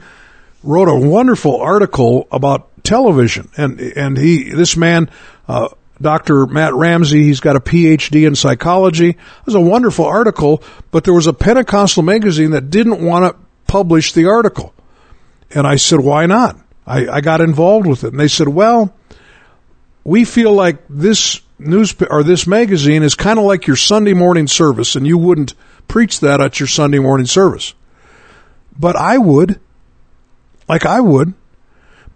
[0.62, 5.10] wrote a wonderful article about television, and and he this man.
[5.48, 5.68] Uh,
[5.98, 6.46] Dr.
[6.46, 9.10] Matt Ramsey, he's got a PhD in psychology.
[9.10, 13.40] It was a wonderful article, but there was a Pentecostal magazine that didn't want to
[13.66, 14.74] publish the article.
[15.50, 16.58] And I said, why not?
[16.86, 18.12] I, I got involved with it.
[18.12, 18.94] And they said, well,
[20.04, 24.46] we feel like this news or this magazine is kind of like your Sunday morning
[24.46, 25.54] service, and you wouldn't
[25.88, 27.74] preach that at your Sunday morning service.
[28.78, 29.58] But I would
[30.68, 31.34] like I would.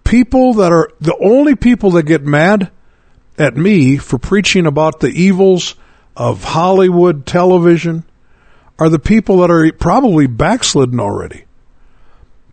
[0.05, 2.71] People that are the only people that get mad
[3.39, 5.75] at me for preaching about the evils
[6.17, 8.05] of Hollywood television
[8.79, 11.45] are the people that are probably backslidden already.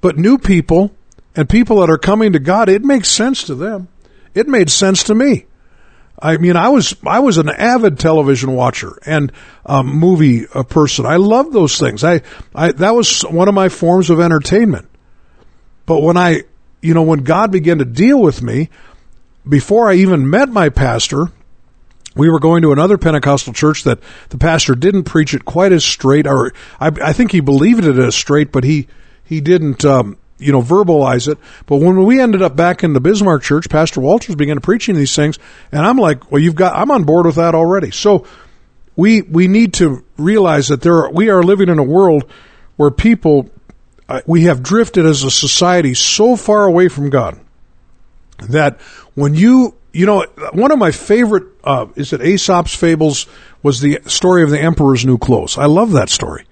[0.02, 0.92] But new people
[1.38, 3.88] and people that are coming to God, it makes sense to them.
[4.34, 5.46] It made sense to me.
[6.20, 9.32] I mean, I was I was an avid television watcher and
[9.66, 11.06] um, movie person.
[11.06, 12.04] I loved those things.
[12.04, 12.22] I,
[12.56, 14.90] I that was one of my forms of entertainment.
[15.86, 16.44] But when I,
[16.82, 18.70] you know, when God began to deal with me,
[19.48, 21.32] before I even met my pastor,
[22.16, 25.86] we were going to another Pentecostal church that the pastor didn't preach it quite as
[25.86, 28.88] straight, or I, I think he believed it as straight, but he
[29.24, 31.38] he didn't, um, you know, verbalize it.
[31.66, 35.16] But when we ended up back in the Bismarck church, Pastor Walters began preaching these
[35.16, 35.40] things,
[35.72, 37.92] and I'm like, well, you've got, I'm on board with that already.
[37.92, 38.26] So
[38.96, 42.30] we we need to realize that there are, we are living in a world
[42.76, 43.50] where people
[44.26, 47.40] we have drifted as a society so far away from God
[48.50, 48.80] that
[49.16, 53.26] when you you know, one of my favorite uh, is it Aesop's fables
[53.64, 55.58] was the story of the emperor's new clothes.
[55.58, 56.46] I love that story.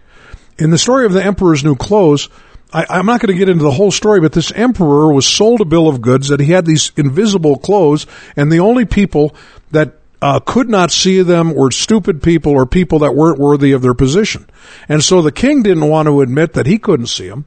[0.58, 2.30] In the story of the emperor's new clothes,
[2.76, 5.62] I, I'm not going to get into the whole story, but this emperor was sold
[5.62, 8.06] a bill of goods that he had these invisible clothes,
[8.36, 9.34] and the only people
[9.72, 13.82] that uh, could not see them were stupid people or people that weren't worthy of
[13.82, 14.46] their position.
[14.90, 17.46] And so the king didn't want to admit that he couldn't see them.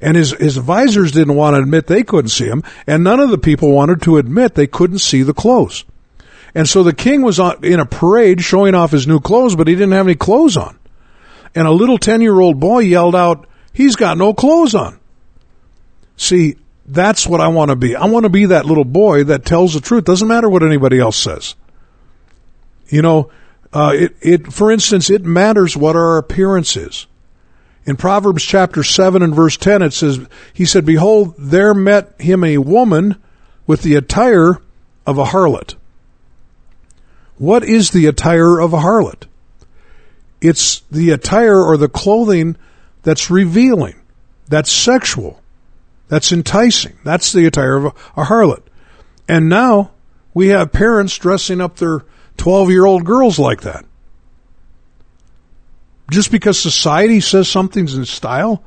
[0.00, 2.64] And his, his advisors didn't want to admit they couldn't see him.
[2.84, 5.84] And none of the people wanted to admit they couldn't see the clothes.
[6.52, 9.68] And so the king was on, in a parade showing off his new clothes, but
[9.68, 10.78] he didn't have any clothes on.
[11.54, 14.98] And a little 10 year old boy yelled out, he's got no clothes on.
[16.16, 16.56] See,
[16.86, 17.94] that's what I want to be.
[17.94, 20.04] I want to be that little boy that tells the truth.
[20.04, 21.54] Doesn't matter what anybody else says.
[22.88, 23.30] You know,
[23.72, 27.06] uh, it, it, for instance, it matters what our appearance is.
[27.86, 32.44] In Proverbs chapter 7 and verse 10, it says, He said, Behold, there met him
[32.44, 33.16] a woman
[33.66, 34.60] with the attire
[35.06, 35.74] of a harlot.
[37.36, 39.24] What is the attire of a harlot?
[40.40, 42.56] It's the attire or the clothing
[43.04, 43.94] that's revealing,
[44.48, 45.40] that's sexual,
[46.08, 46.98] that's enticing.
[47.04, 47.88] That's the attire of a,
[48.20, 48.62] a harlot.
[49.28, 49.92] And now
[50.34, 52.04] we have parents dressing up their
[52.36, 53.84] 12 year old girls like that.
[56.10, 58.62] Just because society says something's in style?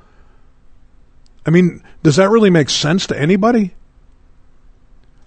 [1.45, 3.75] I mean, does that really make sense to anybody?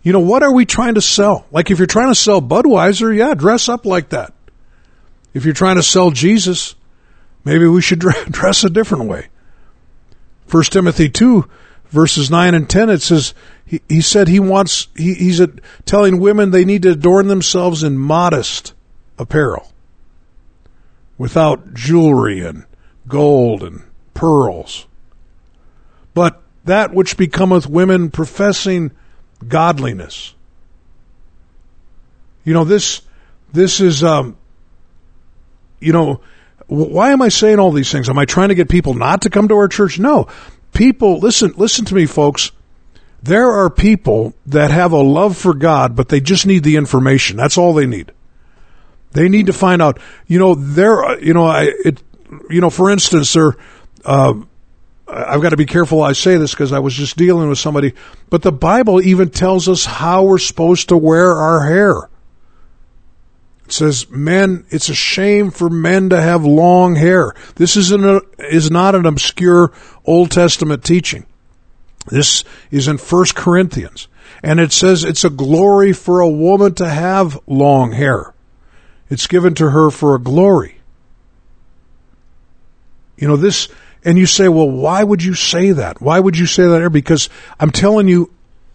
[0.02, 1.46] You know, what are we trying to sell?
[1.50, 4.32] Like if you're trying to sell Budweiser, yeah, dress up like that.
[5.32, 6.74] If you're trying to sell Jesus,
[7.44, 7.98] maybe we should
[8.30, 9.28] dress a different way.
[10.46, 11.48] First Timothy 2
[11.90, 13.34] verses 9 and 10 it says
[13.64, 15.48] he, he said he wants he, he's a,
[15.84, 18.72] telling women they need to adorn themselves in modest
[19.18, 19.72] apparel
[21.18, 22.64] without jewelry and
[23.08, 23.82] gold and
[24.14, 24.86] pearls
[26.14, 28.92] but that which becometh women professing
[29.46, 30.34] godliness
[32.44, 33.02] you know this
[33.52, 34.36] this is um
[35.80, 36.20] you know
[36.70, 38.08] why am I saying all these things?
[38.08, 39.98] Am I trying to get people not to come to our church?
[39.98, 40.28] No
[40.72, 42.52] people, listen, listen to me, folks.
[43.22, 47.36] There are people that have a love for God, but they just need the information.
[47.36, 48.12] That's all they need.
[49.12, 49.98] They need to find out.
[50.26, 51.20] You know, there.
[51.20, 51.72] You know, I.
[51.84, 52.02] It.
[52.48, 53.56] You know, for instance, there.
[54.04, 54.34] Uh,
[55.06, 57.94] I've got to be careful I say this because I was just dealing with somebody.
[58.30, 62.09] But the Bible even tells us how we're supposed to wear our hair.
[63.70, 67.32] It says, men, it's a shame for men to have long hair.
[67.54, 69.70] This isn't uh, is not an obscure
[70.04, 71.24] Old Testament teaching.
[72.08, 72.42] This
[72.72, 74.08] is in First Corinthians.
[74.42, 78.34] And it says it's a glory for a woman to have long hair.
[79.08, 80.80] It's given to her for a glory.
[83.16, 83.68] You know, this,
[84.04, 86.00] and you say, well, why would you say that?
[86.00, 86.90] Why would you say that?
[86.90, 87.28] Because
[87.60, 88.32] I'm telling you,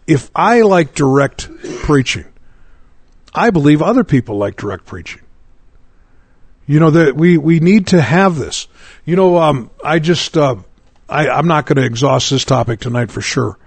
[0.08, 2.28] if I like direct preaching,
[3.36, 5.22] I believe other people like direct preaching.
[6.66, 8.68] You know that we we need to have this.
[9.06, 10.56] You know, um, I just uh,
[11.08, 13.60] I, I'm not going to exhaust this topic tonight for sure,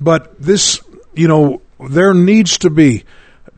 [0.00, 0.80] but this
[1.12, 3.04] you know there needs to be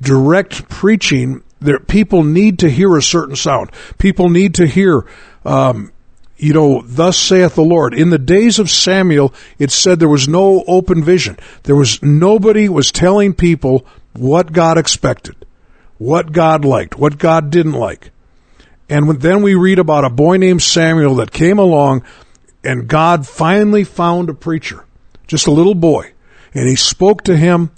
[0.01, 1.45] direct preaching.
[1.61, 3.71] There people need to hear a certain sound.
[3.99, 5.07] People need to hear.
[5.45, 5.93] Um,
[6.39, 7.95] you know, thus saith the Lord.
[7.95, 11.39] In the days of Samuel, it said there was no open vision.
[11.63, 15.37] There was nobody was telling people what God expected,
[16.03, 18.11] what God liked, what God didn't like.
[18.89, 22.03] And then we read about a boy named Samuel that came along
[22.65, 24.85] and God finally found a preacher,
[25.27, 26.13] just a little boy,
[26.55, 27.71] and he spoke to him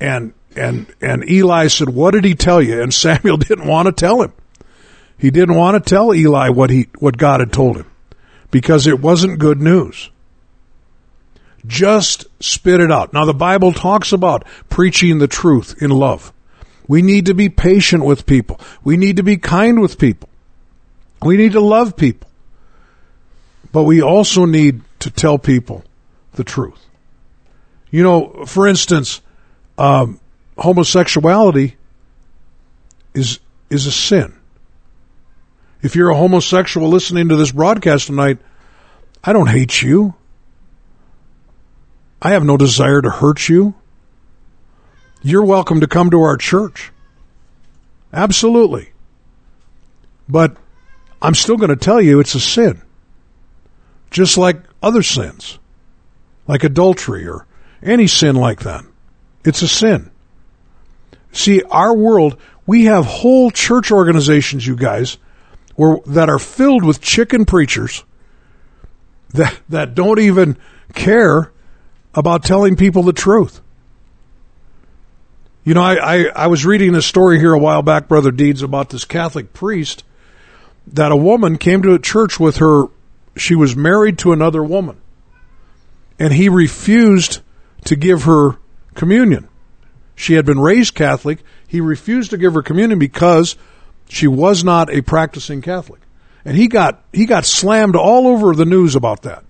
[0.00, 3.92] and and and Eli said, "What did he tell you?" And Samuel didn't want to
[3.92, 4.32] tell him.
[5.18, 7.90] He didn't want to tell Eli what he what God had told him
[8.50, 10.10] because it wasn't good news.
[11.66, 13.12] Just spit it out.
[13.12, 16.32] Now, the Bible talks about preaching the truth in love.
[16.86, 18.60] We need to be patient with people.
[18.82, 20.28] We need to be kind with people.
[21.22, 22.28] We need to love people.
[23.72, 25.82] But we also need to tell people
[26.32, 26.84] the truth.
[27.90, 29.20] You know, for instance,
[29.78, 30.20] um,
[30.58, 31.76] homosexuality
[33.14, 34.34] is is a sin.
[35.82, 38.38] If you're a homosexual listening to this broadcast tonight,
[39.22, 40.14] I don't hate you.
[42.22, 43.74] I have no desire to hurt you.
[45.26, 46.92] You're welcome to come to our church.
[48.12, 48.90] Absolutely.
[50.28, 50.54] But
[51.22, 52.82] I'm still going to tell you it's a sin.
[54.10, 55.58] Just like other sins,
[56.46, 57.46] like adultery or
[57.82, 58.84] any sin like that.
[59.46, 60.10] It's a sin.
[61.32, 65.16] See, our world, we have whole church organizations, you guys,
[65.74, 68.04] where, that are filled with chicken preachers
[69.30, 70.58] that, that don't even
[70.92, 71.50] care
[72.14, 73.62] about telling people the truth.
[75.64, 78.62] You know, I, I, I was reading a story here a while back, Brother Deeds,
[78.62, 80.04] about this Catholic priest
[80.86, 82.84] that a woman came to a church with her.
[83.36, 85.00] She was married to another woman,
[86.18, 87.40] and he refused
[87.86, 88.58] to give her
[88.94, 89.48] communion.
[90.14, 91.42] She had been raised Catholic.
[91.66, 93.56] He refused to give her communion because
[94.08, 96.02] she was not a practicing Catholic.
[96.44, 99.44] And he got he got slammed all over the news about that.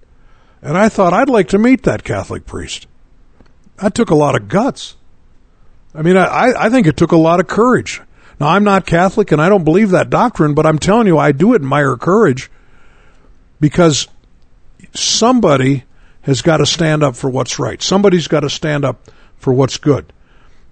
[0.62, 2.86] And I thought I'd like to meet that Catholic priest.
[3.82, 4.94] That took a lot of guts.
[5.94, 8.02] I mean, I, I think it took a lot of courage.
[8.40, 11.32] Now, I'm not Catholic and I don't believe that doctrine, but I'm telling you, I
[11.32, 12.50] do admire courage
[13.60, 14.08] because
[14.92, 15.84] somebody
[16.22, 17.80] has got to stand up for what's right.
[17.80, 20.12] Somebody's got to stand up for what's good.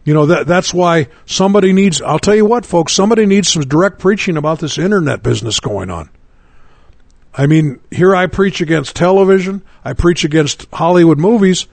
[0.05, 3.62] You know, that, that's why somebody needs, I'll tell you what, folks, somebody needs some
[3.62, 6.11] direct preaching about this internet business going on.
[7.35, 11.66] I mean, here I preach against television, I preach against Hollywood movies,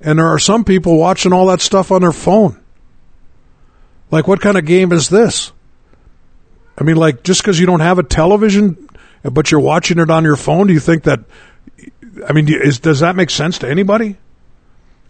[0.00, 2.60] and there are some people watching all that stuff on their phone.
[4.10, 5.52] Like, what kind of game is this?
[6.76, 8.88] I mean, like, just because you don't have a television,
[9.22, 11.20] but you're watching it on your phone, do you think that?
[12.26, 14.16] I mean, is, does that make sense to anybody?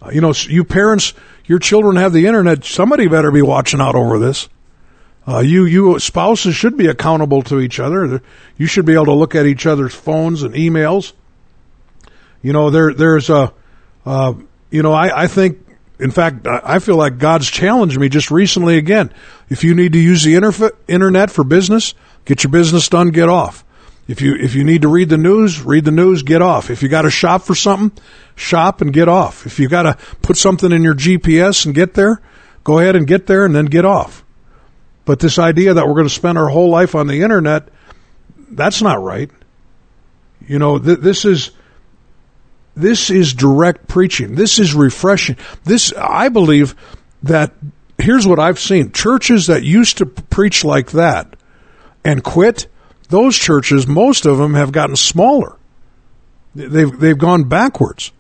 [0.02, 1.14] Uh, you know, you parents,
[1.46, 2.64] your children have the internet.
[2.64, 4.48] Somebody better be watching out over this.
[5.26, 8.22] Uh, you, you spouses should be accountable to each other.
[8.56, 11.12] You should be able to look at each other's phones and emails.
[12.40, 13.52] You know, there, there's a,
[14.06, 14.34] uh,
[14.70, 15.58] you know, I, I think
[15.98, 19.12] in fact, I feel like God's challenged me just recently again.
[19.48, 20.36] If you need to use the
[20.86, 21.94] internet for business,
[22.24, 23.64] get your business done, get off.
[24.06, 26.70] If you if you need to read the news, read the news, get off.
[26.70, 28.02] If you got to shop for something,
[28.36, 29.44] shop and get off.
[29.44, 32.22] If you got to put something in your GPS and get there,
[32.64, 34.24] go ahead and get there and then get off.
[35.04, 37.68] But this idea that we're going to spend our whole life on the internet,
[38.50, 39.30] that's not right.
[40.46, 41.50] You know, th- this is
[42.78, 44.34] this is direct preaching.
[44.34, 45.36] This is refreshing.
[45.64, 46.74] This, I believe
[47.22, 47.52] that
[47.98, 48.92] here's what I've seen.
[48.92, 51.36] Churches that used to preach like that
[52.04, 52.68] and quit,
[53.08, 55.56] those churches, most of them have gotten smaller.
[56.54, 58.12] They've, they've gone backwards.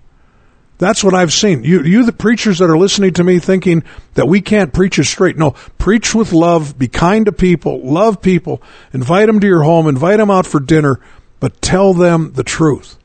[0.78, 1.64] That's what I've seen.
[1.64, 3.82] You, you, the preachers that are listening to me thinking
[4.14, 5.36] that we can't preach it straight.
[5.36, 9.88] No, preach with love, be kind to people, love people, invite them to your home,
[9.88, 11.00] invite them out for dinner,
[11.40, 12.96] but tell them the truth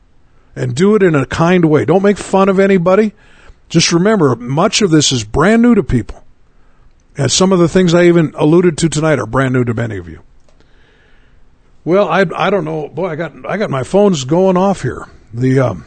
[0.56, 1.84] and do it in a kind way.
[1.84, 3.12] Don't make fun of anybody.
[3.68, 6.22] Just remember, much of this is brand new to people.
[7.16, 9.98] And some of the things I even alluded to tonight are brand new to many
[9.98, 10.20] of you.
[11.84, 12.88] Well, I, I don't know.
[12.88, 15.06] Boy, I got I got my phones going off here.
[15.32, 15.84] The um,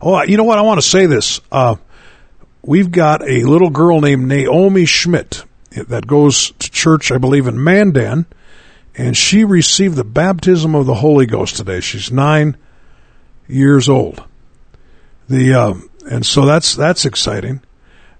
[0.00, 0.58] oh, you know what?
[0.58, 1.40] I want to say this.
[1.50, 1.76] Uh,
[2.62, 7.62] we've got a little girl named Naomi Schmidt that goes to church, I believe, in
[7.62, 8.26] Mandan,
[8.94, 11.80] and she received the baptism of the Holy Ghost today.
[11.80, 12.56] She's nine
[13.48, 14.22] years old.
[15.28, 17.62] The um, and so that's that's exciting.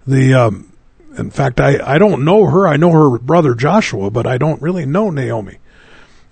[0.07, 0.72] The um,
[1.18, 2.66] in fact, I I don't know her.
[2.66, 5.59] I know her brother Joshua, but I don't really know Naomi.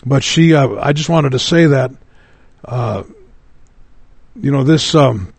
[0.04, 1.92] But she, uh, I just wanted to say that,
[2.64, 3.04] uh,
[4.34, 4.94] you know, this.
[4.94, 5.32] Um,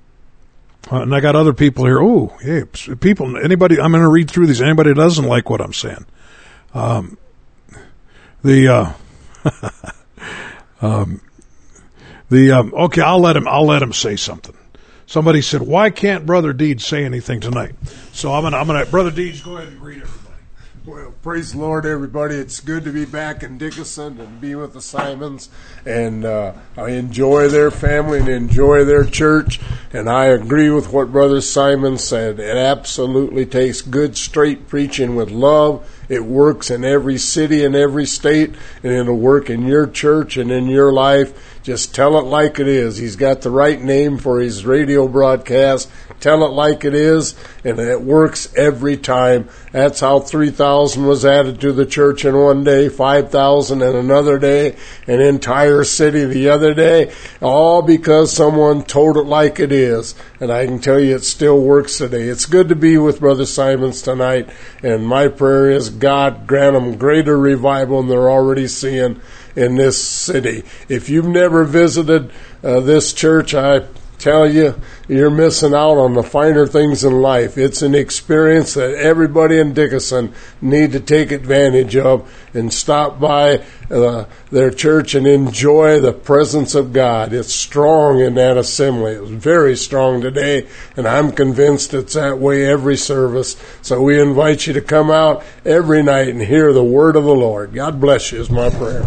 [0.92, 2.02] uh, and I got other people here.
[2.02, 2.64] Oh, hey,
[3.00, 4.62] people, anybody, I'm going to read through these.
[4.62, 6.06] Anybody doesn't like what I'm saying.
[6.74, 7.18] Um,
[8.44, 9.52] the, uh,
[10.82, 11.22] um,
[12.34, 13.48] the um, okay, I'll let him.
[13.48, 14.56] I'll let him say something.
[15.06, 17.76] Somebody said, "Why can't Brother Deeds say anything tonight?"
[18.12, 20.24] So I'm gonna, I'm gonna, Brother Deeds, go ahead and greet everybody.
[20.86, 22.36] Well, praise the Lord, everybody.
[22.36, 25.48] It's good to be back in Dickinson and be with the Simons.
[25.86, 29.62] And uh, I enjoy their family and enjoy their church.
[29.94, 32.38] And I agree with what Brother Simon said.
[32.38, 35.90] It absolutely takes good, straight preaching with love.
[36.14, 38.54] It works in every city and every state,
[38.84, 42.68] and it'll work in your church and in your life just tell it like it
[42.68, 42.98] is.
[42.98, 45.90] He's got the right name for his radio broadcast.
[46.24, 49.50] Tell it like it is, and it works every time.
[49.74, 54.78] That's how 3,000 was added to the church in one day, 5,000 in another day,
[55.06, 57.12] an entire city the other day,
[57.42, 60.16] all because someone told it like it is.
[60.40, 62.30] And I can tell you it still works today.
[62.30, 64.48] It's good to be with Brother Simons tonight,
[64.82, 69.20] and my prayer is God grant them greater revival than they're already seeing
[69.58, 70.64] in this city.
[70.88, 72.32] If you've never visited
[72.64, 73.82] uh, this church, I
[74.24, 74.74] tell you,
[75.10, 77.58] you're missing out on the finer things in life.
[77.58, 83.64] It's an experience that everybody in Dickinson need to take advantage of and stop by
[83.92, 87.34] uh, their church and enjoy the presence of God.
[87.34, 89.12] It's strong in that assembly.
[89.12, 93.58] It's very strong today, and I'm convinced it's that way every service.
[93.82, 97.36] So we invite you to come out every night and hear the word of the
[97.36, 97.74] Lord.
[97.74, 99.06] God bless you is my prayer.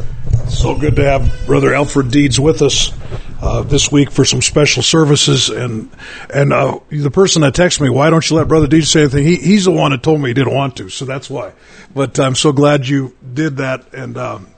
[0.49, 2.93] So good to have Brother Alfred Deeds with us.
[3.41, 5.49] Uh, this week for some special services.
[5.49, 5.91] And
[6.33, 9.25] and uh, the person that texted me, why don't you let Brother DJ say anything?
[9.25, 11.53] He, he's the one that told me he didn't want to, so that's why.
[11.95, 14.49] But I'm so glad you did that, and um,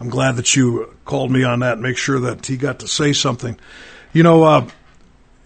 [0.00, 1.74] I'm glad that you called me on that.
[1.74, 3.58] and Make sure that he got to say something.
[4.12, 4.68] You know, uh,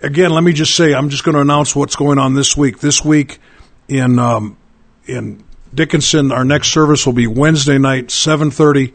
[0.02, 2.78] again, let me just say, I'm just going to announce what's going on this week.
[2.80, 3.38] This week
[3.88, 4.56] in um,
[5.06, 5.42] in
[5.74, 8.92] Dickinson, our next service will be Wednesday night, 7:30.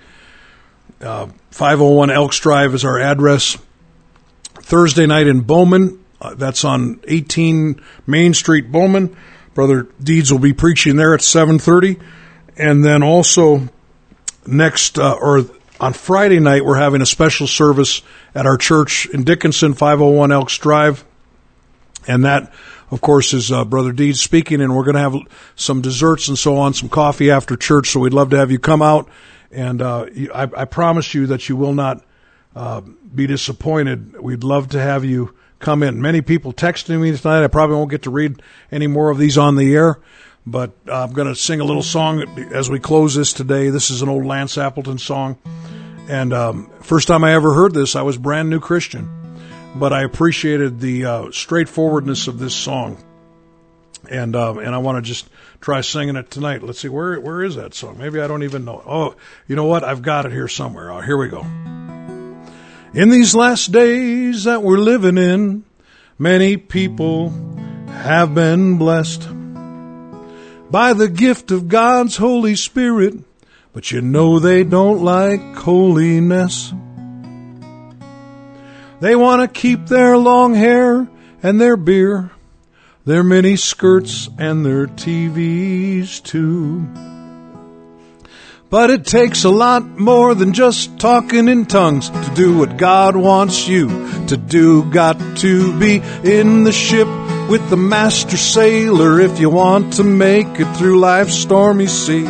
[1.00, 3.58] Uh, 501 Elks Drive is our address.
[4.68, 9.16] Thursday night in Bowman, uh, that's on 18 Main Street, Bowman.
[9.54, 11.98] Brother Deeds will be preaching there at 7:30,
[12.58, 13.70] and then also
[14.46, 15.46] next uh, or
[15.80, 18.02] on Friday night we're having a special service
[18.36, 21.06] at our church in Dickinson, 501 Elks Drive,
[22.06, 22.52] and that
[22.92, 25.16] of course, is uh, Brother Deeds speaking, and we're going to have
[25.56, 27.90] some desserts and so on, some coffee after church.
[27.90, 29.10] So we'd love to have you come out,
[29.52, 32.04] and uh, I, I, promise you that you will not
[32.58, 34.20] uh, be disappointed.
[34.20, 36.02] We'd love to have you come in.
[36.02, 37.44] Many people texting me tonight.
[37.44, 38.42] I probably won't get to read
[38.72, 40.00] any more of these on the air,
[40.46, 43.70] but I'm going to sing a little song as we close this today.
[43.70, 45.38] This is an old Lance Appleton song,
[46.10, 49.18] and um, first time I ever heard this, I was brand new Christian
[49.80, 52.98] but I appreciated the uh, straightforwardness of this song,
[54.10, 55.30] and uh, and I want to just
[55.62, 56.64] try singing it tonight.
[56.64, 57.98] Let's see where where is that song?
[57.98, 58.82] Maybe I don't even know.
[58.86, 59.16] Oh,
[59.48, 59.84] you know what?
[59.84, 60.92] I've got it here somewhere.
[60.92, 61.46] Oh, here we go.
[62.98, 65.64] In these last days that we're living in,
[66.18, 67.30] many people
[67.90, 69.22] have been blessed
[70.72, 73.14] by the gift of God's Holy Spirit,
[73.72, 76.74] but you know they don't like holiness.
[79.00, 81.08] They want to keep their long hair
[81.44, 82.32] and their beer,
[83.06, 86.88] their mini skirts and their TVs too.
[88.70, 93.16] But it takes a lot more than just talking in tongues to do what God
[93.16, 93.88] wants you
[94.28, 94.84] to do.
[94.92, 97.08] Got to be in the ship
[97.50, 102.28] with the master sailor if you want to make it through life's stormy sea.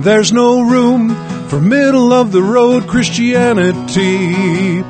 [0.00, 1.14] There's no room
[1.48, 4.82] for middle of the road Christianity.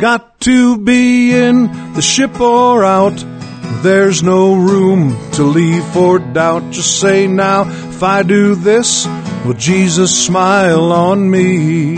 [0.00, 3.24] Got to be in the ship or out.
[3.82, 6.72] There's no room to leave for doubt.
[6.72, 9.06] Just say now, if I do this,
[9.44, 11.96] will Jesus smile on me?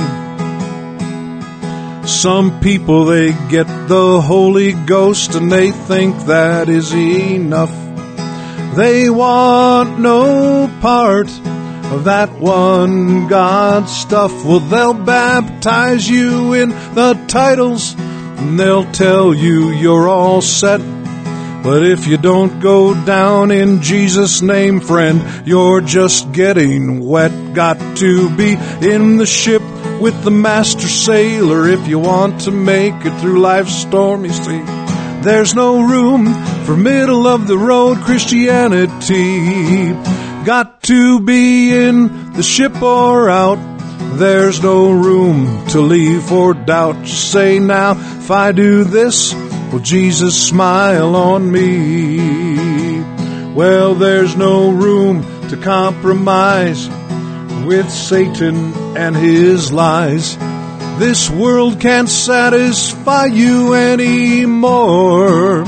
[2.07, 7.73] Some people, they get the Holy Ghost and they think that is enough.
[8.77, 11.29] They want no part
[11.93, 14.33] of that one God stuff.
[14.45, 20.81] Well, they'll baptize you in the titles and they'll tell you you're all set.
[21.65, 27.55] But if you don't go down in Jesus' name, friend, you're just getting wet.
[27.55, 29.63] Got to be in the ship
[29.99, 34.63] with the master sailor if you want to make it through life's stormy sea.
[35.23, 36.35] There's no room
[36.67, 39.95] for middle of the road Christianity.
[40.45, 43.59] Got to be in the ship or out.
[44.19, 47.05] There's no room to leave for doubt.
[47.05, 49.33] Just say now, if I do this,
[49.75, 53.01] will Jesus smile on me?
[53.55, 56.89] Well, there's no room to compromise
[57.67, 60.37] with Satan and his lies.
[61.01, 65.65] This world can't satisfy you anymore.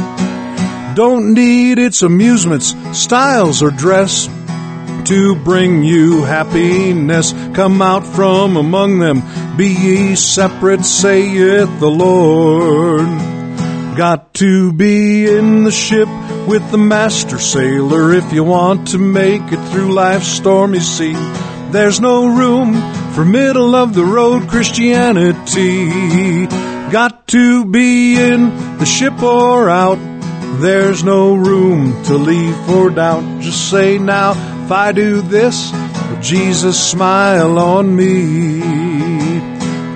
[0.94, 4.28] Don't need its amusements, styles, or dress
[5.06, 7.32] to bring you happiness.
[7.54, 13.35] Come out from among them, be ye separate, saith the Lord.
[13.96, 16.08] Got to be in the ship
[16.46, 21.14] with the master sailor if you want to make it through life's stormy sea.
[21.70, 22.74] There's no room
[23.14, 26.46] for middle of the road Christianity.
[26.92, 29.98] Got to be in the ship or out.
[30.60, 33.40] There's no room to leave for doubt.
[33.40, 34.32] Just say now,
[34.64, 38.60] if I do this, will Jesus smile on me?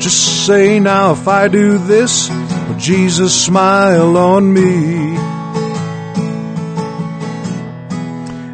[0.00, 2.30] Just say now, if I do this,
[2.78, 5.16] Jesus smile on me?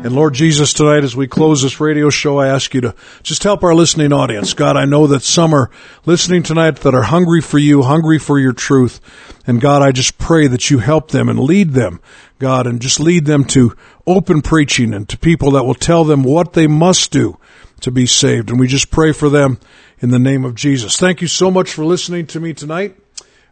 [0.07, 2.95] And Lord Jesus, tonight as we close this radio show, I ask you to
[3.25, 4.55] just help our listening audience.
[4.55, 5.69] God, I know that some are
[6.05, 9.01] listening tonight that are hungry for you, hungry for your truth.
[9.49, 12.01] And God, I just pray that you help them and lead them,
[12.39, 16.23] God, and just lead them to open preaching and to people that will tell them
[16.23, 17.37] what they must do
[17.81, 18.49] to be saved.
[18.49, 19.59] And we just pray for them
[19.99, 20.99] in the name of Jesus.
[20.99, 22.97] Thank you so much for listening to me tonight.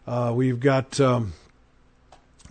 [0.07, 1.32] Uh, we've got, um,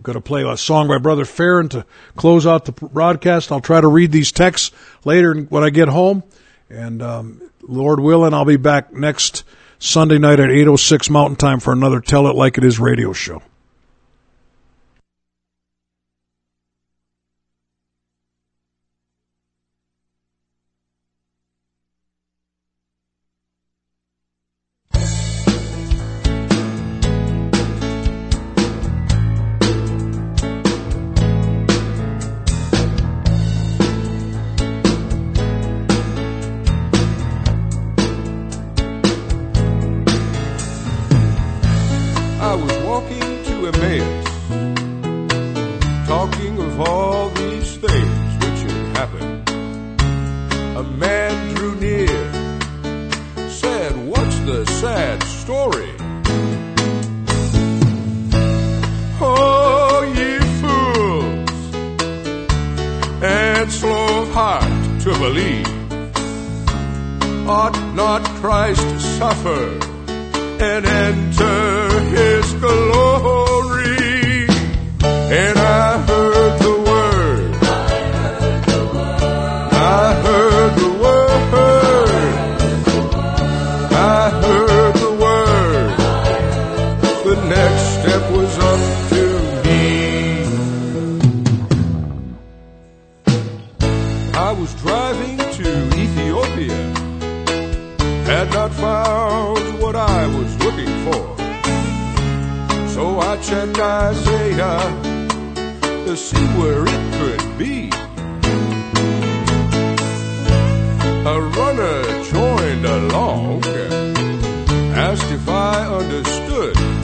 [0.01, 1.85] going to play a song by Brother Farron to
[2.15, 3.51] close out the broadcast.
[3.51, 4.71] I'll try to read these texts
[5.05, 6.23] later when I get home.
[6.69, 9.43] And um, Lord willing, I'll be back next
[9.79, 13.41] Sunday night at 8.06 Mountain Time for another Tell It Like It Is radio show.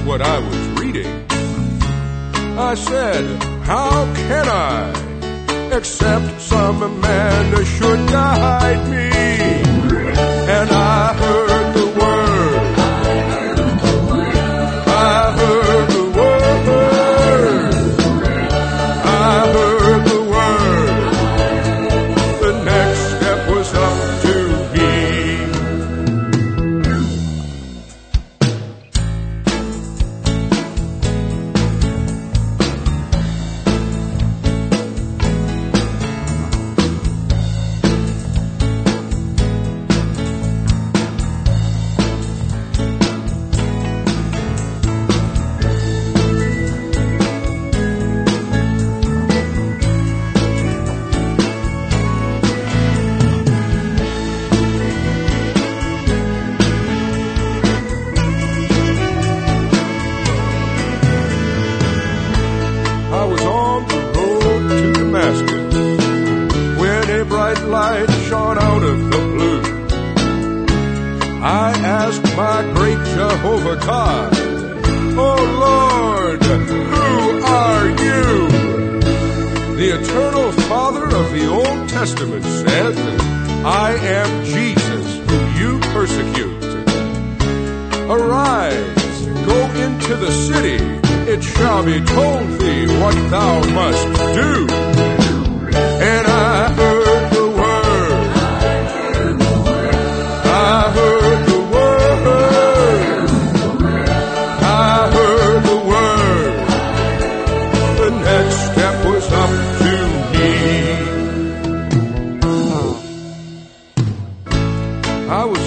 [0.09, 1.05] what I was reading.
[2.57, 4.89] I said, How can I
[5.71, 9.11] accept some man should guide me?
[10.57, 11.48] And I heard.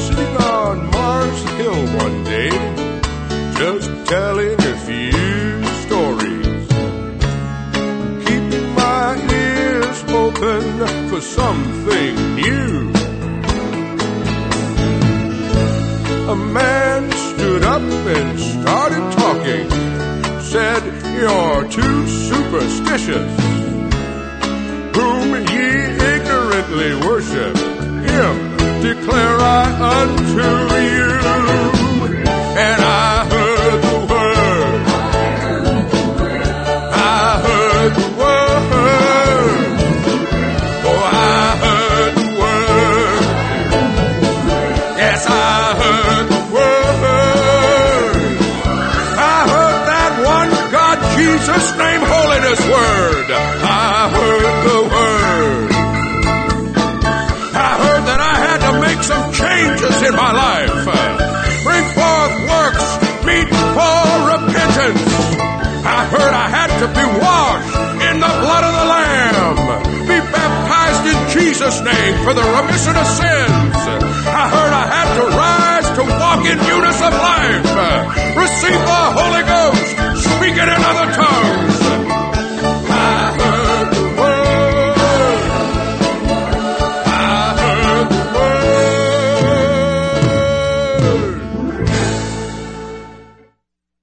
[0.07, 2.50] sitting on Mars Hill one day,
[3.61, 6.66] just telling a few stories.
[8.26, 9.11] Keeping my
[9.46, 10.62] ears open
[11.09, 12.92] for something new.
[16.34, 19.68] A man stood up and started talking,
[20.40, 20.82] said,
[21.18, 21.98] You're too
[22.28, 23.32] superstitious.
[24.96, 25.66] Whom ye
[26.14, 27.57] ignorantly worship,
[28.09, 28.51] him
[28.82, 29.62] declare I
[30.02, 30.74] unto
[31.46, 31.51] you.
[66.82, 67.78] to be washed
[68.10, 69.54] in the blood of the Lamb.
[70.10, 73.76] Be baptized in Jesus' name for the remission of sins.
[74.26, 78.34] I heard I had to rise to walk in newness of life.
[78.34, 79.94] Receive the Holy Ghost,
[80.26, 81.71] speaking in other tongues.